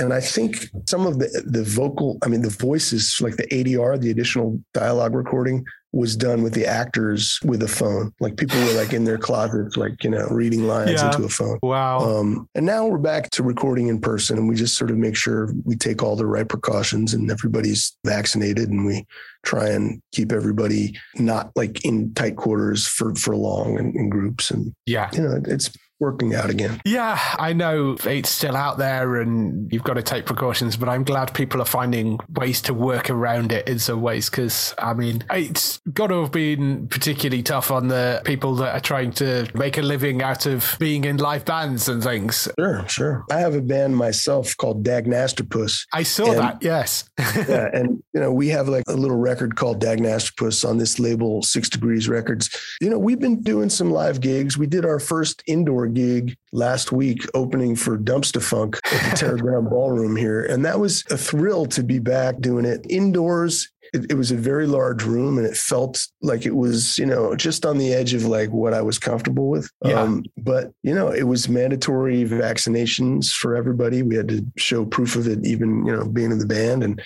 And 0.00 0.12
I 0.12 0.20
think 0.20 0.70
some 0.86 1.06
of 1.06 1.18
the 1.18 1.42
the 1.46 1.62
vocal, 1.62 2.18
I 2.22 2.28
mean, 2.28 2.42
the 2.42 2.50
voices, 2.50 3.18
like 3.20 3.36
the 3.36 3.46
ADR, 3.48 4.00
the 4.00 4.10
additional 4.10 4.60
dialogue 4.72 5.14
recording, 5.14 5.64
was 5.92 6.16
done 6.16 6.42
with 6.42 6.54
the 6.54 6.66
actors 6.66 7.38
with 7.44 7.62
a 7.62 7.68
phone. 7.68 8.12
Like 8.20 8.36
people 8.36 8.58
were 8.60 8.72
like 8.72 8.92
in 8.92 9.04
their 9.04 9.18
closets, 9.18 9.76
like, 9.76 10.04
you 10.04 10.10
know, 10.10 10.26
reading 10.28 10.66
lines 10.66 10.92
yeah. 10.92 11.06
into 11.06 11.24
a 11.24 11.28
phone. 11.28 11.58
Wow. 11.62 11.98
Um, 11.98 12.48
and 12.54 12.64
now 12.64 12.86
we're 12.86 12.98
back 12.98 13.30
to 13.30 13.42
recording 13.42 13.88
in 13.88 14.00
person 14.00 14.38
and 14.38 14.48
we 14.48 14.54
just 14.54 14.76
sort 14.76 14.90
of 14.90 14.96
make 14.96 15.16
sure 15.16 15.52
we 15.64 15.74
take 15.74 16.02
all 16.02 16.14
the 16.14 16.26
right 16.26 16.48
precautions 16.48 17.12
and 17.12 17.30
everybody's 17.30 17.96
vaccinated 18.04 18.68
and 18.68 18.86
we 18.86 19.04
try 19.44 19.68
and 19.68 20.00
keep 20.12 20.32
everybody 20.32 20.96
not 21.16 21.50
like 21.56 21.84
in 21.84 22.14
tight 22.14 22.36
quarters 22.36 22.86
for, 22.86 23.14
for 23.16 23.36
long 23.36 23.78
and 23.78 23.94
in 23.96 24.08
groups. 24.08 24.50
And 24.50 24.72
yeah, 24.86 25.10
you 25.12 25.22
know, 25.22 25.40
it's 25.46 25.70
working 26.00 26.34
out 26.34 26.50
again. 26.50 26.80
Yeah, 26.84 27.18
I 27.38 27.52
know 27.52 27.96
it's 28.04 28.30
still 28.30 28.56
out 28.56 28.78
there 28.78 29.16
and 29.16 29.70
you've 29.72 29.84
got 29.84 29.94
to 29.94 30.02
take 30.02 30.26
precautions, 30.26 30.76
but 30.76 30.88
I'm 30.88 31.04
glad 31.04 31.34
people 31.34 31.60
are 31.60 31.66
finding 31.66 32.18
ways 32.34 32.62
to 32.62 32.74
work 32.74 33.10
around 33.10 33.52
it 33.52 33.68
in 33.68 33.78
some 33.78 34.00
ways 34.00 34.30
because, 34.30 34.74
I 34.78 34.94
mean, 34.94 35.22
it's 35.30 35.80
got 35.92 36.08
to 36.08 36.22
have 36.22 36.32
been 36.32 36.88
particularly 36.88 37.42
tough 37.42 37.70
on 37.70 37.88
the 37.88 38.22
people 38.24 38.54
that 38.56 38.74
are 38.74 38.80
trying 38.80 39.12
to 39.12 39.46
make 39.54 39.76
a 39.76 39.82
living 39.82 40.22
out 40.22 40.46
of 40.46 40.76
being 40.78 41.04
in 41.04 41.18
live 41.18 41.44
bands 41.44 41.88
and 41.88 42.02
things. 42.02 42.48
Sure, 42.58 42.88
sure. 42.88 43.24
I 43.30 43.38
have 43.38 43.54
a 43.54 43.60
band 43.60 43.96
myself 43.96 44.56
called 44.56 44.84
Dagnastropus. 44.84 45.86
I 45.92 46.02
saw 46.02 46.30
and, 46.30 46.38
that, 46.38 46.58
yes. 46.62 47.04
yeah, 47.18 47.68
and, 47.74 48.02
you 48.14 48.20
know, 48.20 48.32
we 48.32 48.48
have 48.48 48.68
like 48.68 48.84
a 48.88 48.94
little 48.94 49.18
record 49.18 49.56
called 49.56 49.82
Dagnastropus 49.82 50.66
on 50.66 50.78
this 50.78 50.98
label, 50.98 51.42
Six 51.42 51.68
Degrees 51.68 52.08
Records. 52.08 52.48
You 52.80 52.88
know, 52.88 52.98
we've 52.98 53.20
been 53.20 53.42
doing 53.42 53.68
some 53.68 53.90
live 53.90 54.20
gigs. 54.20 54.56
We 54.56 54.66
did 54.66 54.86
our 54.86 54.98
first 54.98 55.42
indoor 55.46 55.89
gig 55.90 56.36
last 56.52 56.92
week 56.92 57.26
opening 57.34 57.76
for 57.76 57.98
Dumpstaphunk 57.98 58.76
at 58.92 59.18
the 59.18 59.26
Teragram 59.26 59.68
Ballroom 59.70 60.16
here. 60.16 60.44
And 60.44 60.64
that 60.64 60.80
was 60.80 61.04
a 61.10 61.16
thrill 61.16 61.66
to 61.66 61.82
be 61.82 61.98
back 61.98 62.40
doing 62.40 62.64
it 62.64 62.84
indoors. 62.88 63.68
It, 63.92 64.12
it, 64.12 64.14
was 64.14 64.30
a 64.30 64.36
very 64.36 64.68
large 64.68 65.02
room 65.02 65.36
and 65.36 65.44
it 65.44 65.56
felt 65.56 66.06
like 66.22 66.46
it 66.46 66.54
was, 66.54 66.96
you 66.96 67.06
know, 67.06 67.34
just 67.34 67.66
on 67.66 67.76
the 67.76 67.92
edge 67.92 68.14
of 68.14 68.24
like 68.24 68.50
what 68.50 68.72
I 68.72 68.82
was 68.82 69.00
comfortable 69.00 69.48
with. 69.48 69.68
Yeah. 69.84 70.00
Um, 70.00 70.24
but, 70.36 70.72
you 70.84 70.94
know, 70.94 71.08
it 71.08 71.24
was 71.24 71.48
mandatory 71.48 72.24
vaccinations 72.24 73.32
for 73.32 73.56
everybody. 73.56 74.02
We 74.02 74.14
had 74.14 74.28
to 74.28 74.46
show 74.56 74.84
proof 74.84 75.16
of 75.16 75.26
it, 75.26 75.44
even, 75.44 75.84
you 75.84 75.92
know, 75.92 76.04
being 76.04 76.30
in 76.30 76.38
the 76.38 76.46
band. 76.46 76.84
And 76.84 77.02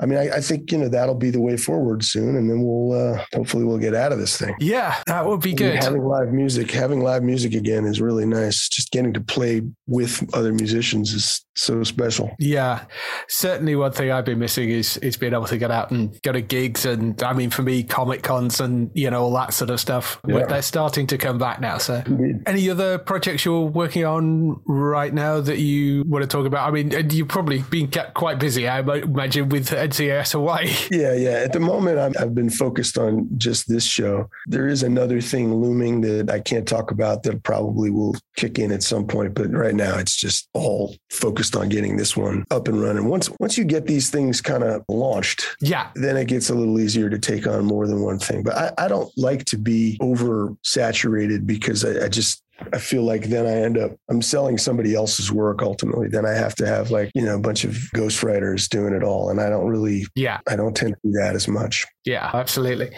I 0.00 0.06
mean, 0.06 0.18
I, 0.18 0.36
I, 0.36 0.40
think 0.40 0.72
you 0.72 0.78
know 0.78 0.88
that'll 0.88 1.14
be 1.14 1.30
the 1.30 1.40
way 1.40 1.58
forward 1.58 2.02
soon, 2.02 2.36
and 2.36 2.48
then 2.48 2.62
we'll 2.62 2.92
uh, 2.92 3.24
hopefully 3.34 3.64
we'll 3.64 3.78
get 3.78 3.94
out 3.94 4.12
of 4.12 4.18
this 4.18 4.36
thing. 4.38 4.54
Yeah, 4.58 4.96
that 5.06 5.26
would 5.26 5.42
be 5.42 5.52
good. 5.52 5.82
Having 5.82 6.04
live 6.04 6.32
music, 6.32 6.70
having 6.70 7.00
live 7.00 7.22
music 7.22 7.54
again 7.54 7.84
is 7.84 8.00
really 8.00 8.24
nice. 8.24 8.68
Just 8.68 8.90
getting 8.92 9.12
to 9.12 9.20
play 9.20 9.62
with 9.86 10.24
other 10.34 10.52
musicians 10.54 11.12
is 11.12 11.44
so 11.54 11.82
special. 11.84 12.30
Yeah, 12.38 12.84
certainly 13.28 13.76
one 13.76 13.92
thing 13.92 14.10
I've 14.10 14.24
been 14.24 14.38
missing 14.38 14.70
is 14.70 14.96
is 14.98 15.18
being 15.18 15.34
able 15.34 15.44
to 15.46 15.58
get 15.58 15.70
out 15.70 15.90
and 15.90 16.18
go 16.22 16.32
to 16.32 16.40
gigs, 16.40 16.86
and 16.86 17.22
I 17.22 17.34
mean, 17.34 17.50
for 17.50 17.62
me, 17.62 17.82
comic 17.82 18.22
cons 18.22 18.60
and 18.60 18.90
you 18.94 19.10
know 19.10 19.22
all 19.22 19.34
that 19.34 19.52
sort 19.52 19.68
of 19.68 19.80
stuff. 19.80 20.18
Yeah. 20.26 20.46
They're 20.46 20.62
starting 20.62 21.06
to 21.08 21.18
come 21.18 21.36
back 21.36 21.60
now. 21.60 21.76
So, 21.76 22.02
Indeed. 22.06 22.42
any 22.46 22.70
other 22.70 22.98
projects 22.98 23.44
you're 23.44 23.66
working 23.66 24.06
on 24.06 24.62
right 24.66 25.12
now 25.12 25.40
that 25.42 25.58
you 25.58 26.04
want 26.06 26.22
to 26.22 26.28
talk 26.28 26.46
about? 26.46 26.66
I 26.66 26.70
mean, 26.70 27.10
you've 27.10 27.28
probably 27.28 27.62
been 27.62 27.88
kept 27.88 28.14
quite 28.14 28.38
busy, 28.38 28.66
I 28.66 28.80
imagine, 28.80 29.50
with 29.50 29.70
NCIS 29.90 30.32
Hawaii. 30.32 30.70
Yeah, 30.90 31.14
yeah. 31.14 31.30
At 31.30 31.52
the 31.52 31.60
moment, 31.60 31.98
I've, 31.98 32.14
I've 32.18 32.34
been 32.34 32.50
focused 32.50 32.98
on 32.98 33.28
just 33.36 33.68
this 33.68 33.84
show. 33.84 34.28
There 34.46 34.66
is 34.66 34.82
another 34.82 35.20
thing 35.20 35.54
looming 35.54 36.00
that 36.02 36.30
I 36.30 36.40
can't 36.40 36.66
talk 36.66 36.90
about 36.90 37.22
that 37.22 37.42
probably 37.42 37.90
will 37.90 38.16
kick 38.36 38.58
in 38.58 38.72
at 38.72 38.82
some 38.82 39.06
point, 39.06 39.34
but 39.34 39.50
right 39.52 39.74
now 39.74 39.98
it's 39.98 40.16
just 40.16 40.48
all 40.52 40.96
focused 41.10 41.56
on 41.56 41.68
getting 41.68 41.96
this 41.96 42.16
one 42.16 42.44
up 42.50 42.68
and 42.68 42.80
running. 42.80 43.08
Once 43.08 43.30
once 43.38 43.56
you 43.56 43.64
get 43.64 43.86
these 43.86 44.10
things 44.10 44.40
kind 44.40 44.64
of 44.64 44.84
launched, 44.88 45.46
yeah, 45.60 45.90
then 45.94 46.16
it 46.16 46.26
gets 46.26 46.50
a 46.50 46.54
little 46.54 46.78
easier 46.80 47.08
to 47.08 47.18
take 47.18 47.46
on 47.46 47.64
more 47.64 47.86
than 47.86 48.02
one 48.02 48.18
thing. 48.18 48.42
But 48.42 48.56
I, 48.56 48.72
I 48.84 48.88
don't 48.88 49.10
like 49.16 49.44
to 49.46 49.58
be 49.58 49.96
oversaturated 50.00 51.46
because 51.46 51.84
I, 51.84 52.06
I 52.06 52.08
just 52.08 52.42
I 52.72 52.78
feel 52.78 53.02
like 53.02 53.24
then 53.24 53.46
I 53.46 53.56
end 53.62 53.78
up 53.78 53.92
I'm 54.08 54.22
selling 54.22 54.58
somebody 54.58 54.94
else's 54.94 55.32
work 55.32 55.62
ultimately. 55.62 56.08
Then 56.08 56.26
I 56.26 56.32
have 56.32 56.54
to 56.56 56.66
have 56.66 56.90
like, 56.90 57.10
you 57.14 57.24
know, 57.24 57.36
a 57.36 57.40
bunch 57.40 57.64
of 57.64 57.72
ghostwriters 57.94 58.68
doing 58.68 58.94
it 58.94 59.02
all. 59.02 59.30
And 59.30 59.40
I 59.40 59.48
don't 59.48 59.66
really 59.66 60.06
yeah, 60.14 60.40
I 60.48 60.56
don't 60.56 60.76
tend 60.76 60.94
to 60.94 61.08
do 61.08 61.12
that 61.18 61.34
as 61.34 61.48
much. 61.48 61.86
Yeah, 62.06 62.30
absolutely. 62.32 62.90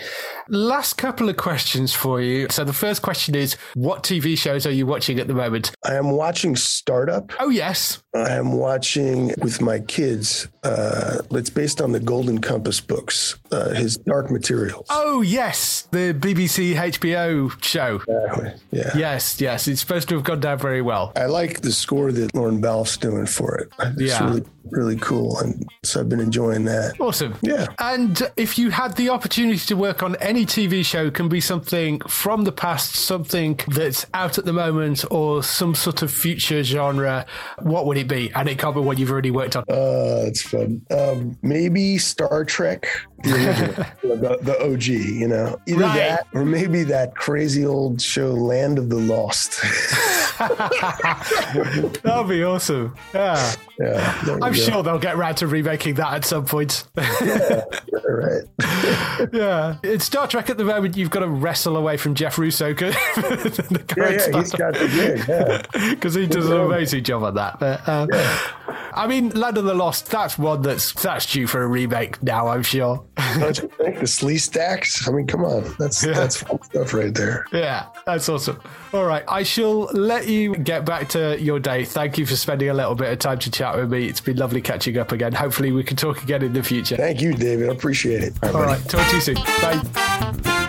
Last 0.48 0.94
couple 0.94 1.28
of 1.28 1.36
questions 1.36 1.92
for 1.92 2.20
you. 2.20 2.46
So 2.50 2.62
the 2.64 2.72
first 2.72 3.02
question 3.02 3.34
is 3.34 3.54
what 3.74 4.04
TV 4.04 4.38
shows 4.38 4.64
are 4.64 4.70
you 4.70 4.86
watching 4.86 5.18
at 5.18 5.26
the 5.26 5.34
moment? 5.34 5.72
I 5.84 5.94
am 5.94 6.10
watching 6.12 6.54
Startup. 6.54 7.32
Oh, 7.40 7.48
yes. 7.48 8.00
I 8.14 8.30
am 8.34 8.52
watching 8.52 9.32
with 9.38 9.60
my 9.60 9.80
kids. 9.80 10.46
Uh, 10.62 11.18
it's 11.32 11.50
based 11.50 11.80
on 11.80 11.90
the 11.92 11.98
Golden 12.00 12.40
Compass 12.40 12.80
books, 12.80 13.38
uh, 13.50 13.70
his 13.70 13.96
Dark 13.96 14.30
Materials. 14.30 14.86
Oh, 14.90 15.20
yes. 15.22 15.88
The 15.90 16.14
BBC 16.14 16.74
HBO 16.76 17.50
show. 17.64 17.96
Exactly. 18.06 18.52
Yeah. 18.70 18.90
Yes, 18.96 19.40
yes. 19.40 19.66
It's 19.66 19.80
supposed 19.80 20.08
to 20.10 20.14
have 20.14 20.24
gone 20.24 20.40
down 20.40 20.58
very 20.58 20.82
well. 20.82 21.12
I 21.16 21.26
like 21.26 21.62
the 21.62 21.72
score 21.72 22.12
that 22.12 22.34
Lorne 22.36 22.60
Balfe's 22.60 22.96
doing 22.98 23.26
for 23.26 23.56
it. 23.56 23.72
It's 23.98 24.12
Yeah. 24.12 24.24
really, 24.24 24.42
really 24.70 24.96
cool. 24.96 25.38
And 25.38 25.66
so 25.82 26.00
I've 26.00 26.08
been 26.08 26.20
enjoying 26.20 26.64
that. 26.66 27.00
Awesome. 27.00 27.34
Yeah. 27.42 27.66
And 27.80 28.30
if 28.36 28.58
you 28.58 28.70
had 28.70 28.91
the 28.96 29.08
opportunity 29.10 29.58
to 29.58 29.76
work 29.76 30.02
on 30.02 30.16
any 30.16 30.46
TV 30.46 30.84
show, 30.84 31.10
can 31.10 31.28
be 31.28 31.40
something 31.40 32.00
from 32.08 32.44
the 32.44 32.52
past, 32.52 32.94
something 32.94 33.58
that's 33.68 34.06
out 34.14 34.38
at 34.38 34.44
the 34.44 34.52
moment, 34.52 35.04
or 35.10 35.42
some 35.42 35.74
sort 35.74 36.02
of 36.02 36.10
future 36.10 36.62
genre, 36.62 37.26
what 37.60 37.86
would 37.86 37.96
it 37.96 38.08
be? 38.08 38.30
And 38.34 38.48
it 38.48 38.58
can't 38.58 38.74
be 38.74 38.80
one 38.80 38.98
you've 38.98 39.10
already 39.10 39.30
worked 39.30 39.56
on. 39.56 39.62
Uh, 39.68 40.24
it's 40.26 40.42
fun. 40.42 40.82
Um, 40.90 41.38
maybe 41.42 41.98
Star 41.98 42.44
Trek, 42.44 42.86
the 43.22 43.34
original, 43.34 43.86
the, 44.16 44.38
the 44.42 44.72
OG, 44.72 44.84
you 44.86 45.28
know, 45.28 45.58
either 45.66 45.80
Right. 45.82 45.96
that 45.96 46.26
or 46.34 46.44
maybe 46.44 46.82
that 46.84 47.14
crazy 47.16 47.64
old 47.64 48.00
show, 48.00 48.30
Land 48.32 48.78
of 48.78 48.88
the 48.90 48.96
Lost. 48.96 49.60
That'd 52.02 52.28
be 52.28 52.42
awesome. 52.44 52.94
Yeah. 53.14 53.54
Yeah. 53.82 54.22
I'm 54.26 54.38
go. 54.38 54.52
sure 54.52 54.82
they'll 54.82 54.98
get 54.98 55.16
round 55.16 55.38
to 55.38 55.46
remaking 55.46 55.94
that 55.94 56.12
at 56.14 56.24
some 56.24 56.46
point. 56.46 56.86
All 56.96 57.04
right. 58.06 58.42
yeah. 59.32 59.76
In 59.82 60.00
Star 60.00 60.26
Trek 60.26 60.50
at 60.50 60.58
the 60.58 60.64
moment, 60.64 60.96
you've 60.96 61.10
got 61.10 61.20
to 61.20 61.28
wrestle 61.28 61.76
away 61.76 61.96
from 61.96 62.14
Jeff 62.14 62.38
Russo 62.38 62.74
Yeah, 62.80 62.92
yeah, 63.96 64.38
he's 64.38 64.52
got 64.52 64.74
the 64.74 64.88
gig. 64.88 65.24
Yeah. 65.28 65.90
because 65.90 66.14
he 66.14 66.26
does 66.26 66.48
an 66.48 66.60
amazing 66.60 67.04
job 67.04 67.22
on 67.24 67.34
that. 67.34 67.58
But, 67.58 67.88
um, 67.88 68.08
I 68.94 69.06
mean, 69.06 69.30
Land 69.30 69.58
of 69.58 69.64
the 69.64 69.74
Lost, 69.74 70.10
that's 70.10 70.38
one 70.38 70.62
that's 70.62 70.92
that's 70.92 71.26
due 71.30 71.46
for 71.46 71.62
a 71.62 71.66
remake 71.66 72.22
now, 72.22 72.48
I'm 72.48 72.62
sure. 72.62 73.04
Don't 73.38 73.58
you 73.58 73.68
think 73.68 73.96
the 73.96 74.04
Sleestaks? 74.06 75.08
I 75.08 75.12
mean, 75.12 75.26
come 75.26 75.44
on, 75.44 75.74
that's 75.78 76.00
that's 76.02 76.42
fun 76.42 76.62
stuff 76.62 76.92
right 76.92 77.14
there. 77.14 77.46
yeah, 77.52 77.86
that's 78.04 78.28
awesome. 78.28 78.60
All 78.92 79.06
right, 79.06 79.24
I 79.26 79.42
shall 79.42 79.84
let 79.92 80.28
you 80.28 80.54
get 80.56 80.84
back 80.84 81.08
to 81.10 81.40
your 81.40 81.58
day. 81.58 81.84
Thank 81.84 82.18
you 82.18 82.26
for 82.26 82.36
spending 82.36 82.68
a 82.68 82.74
little 82.74 82.94
bit 82.94 83.10
of 83.12 83.18
time 83.18 83.38
to 83.40 83.50
chat 83.50 83.76
with 83.76 83.90
me. 83.90 84.06
It's 84.06 84.20
been 84.20 84.36
lovely 84.36 84.60
catching 84.60 84.98
up 84.98 85.12
again. 85.12 85.32
Hopefully, 85.32 85.72
we 85.72 85.82
can 85.82 85.96
talk 85.96 86.22
again 86.22 86.42
in 86.42 86.52
the 86.52 86.62
future. 86.62 86.96
Thank 86.96 87.20
you, 87.20 87.32
David. 87.34 87.70
I 87.70 87.72
appreciate 87.72 88.22
it. 88.22 88.34
All 88.42 88.62
right, 88.62 88.82
talk 88.88 89.08
to 89.08 89.14
you 89.14 89.20
soon. 89.20 89.36
Bye. 89.36 90.68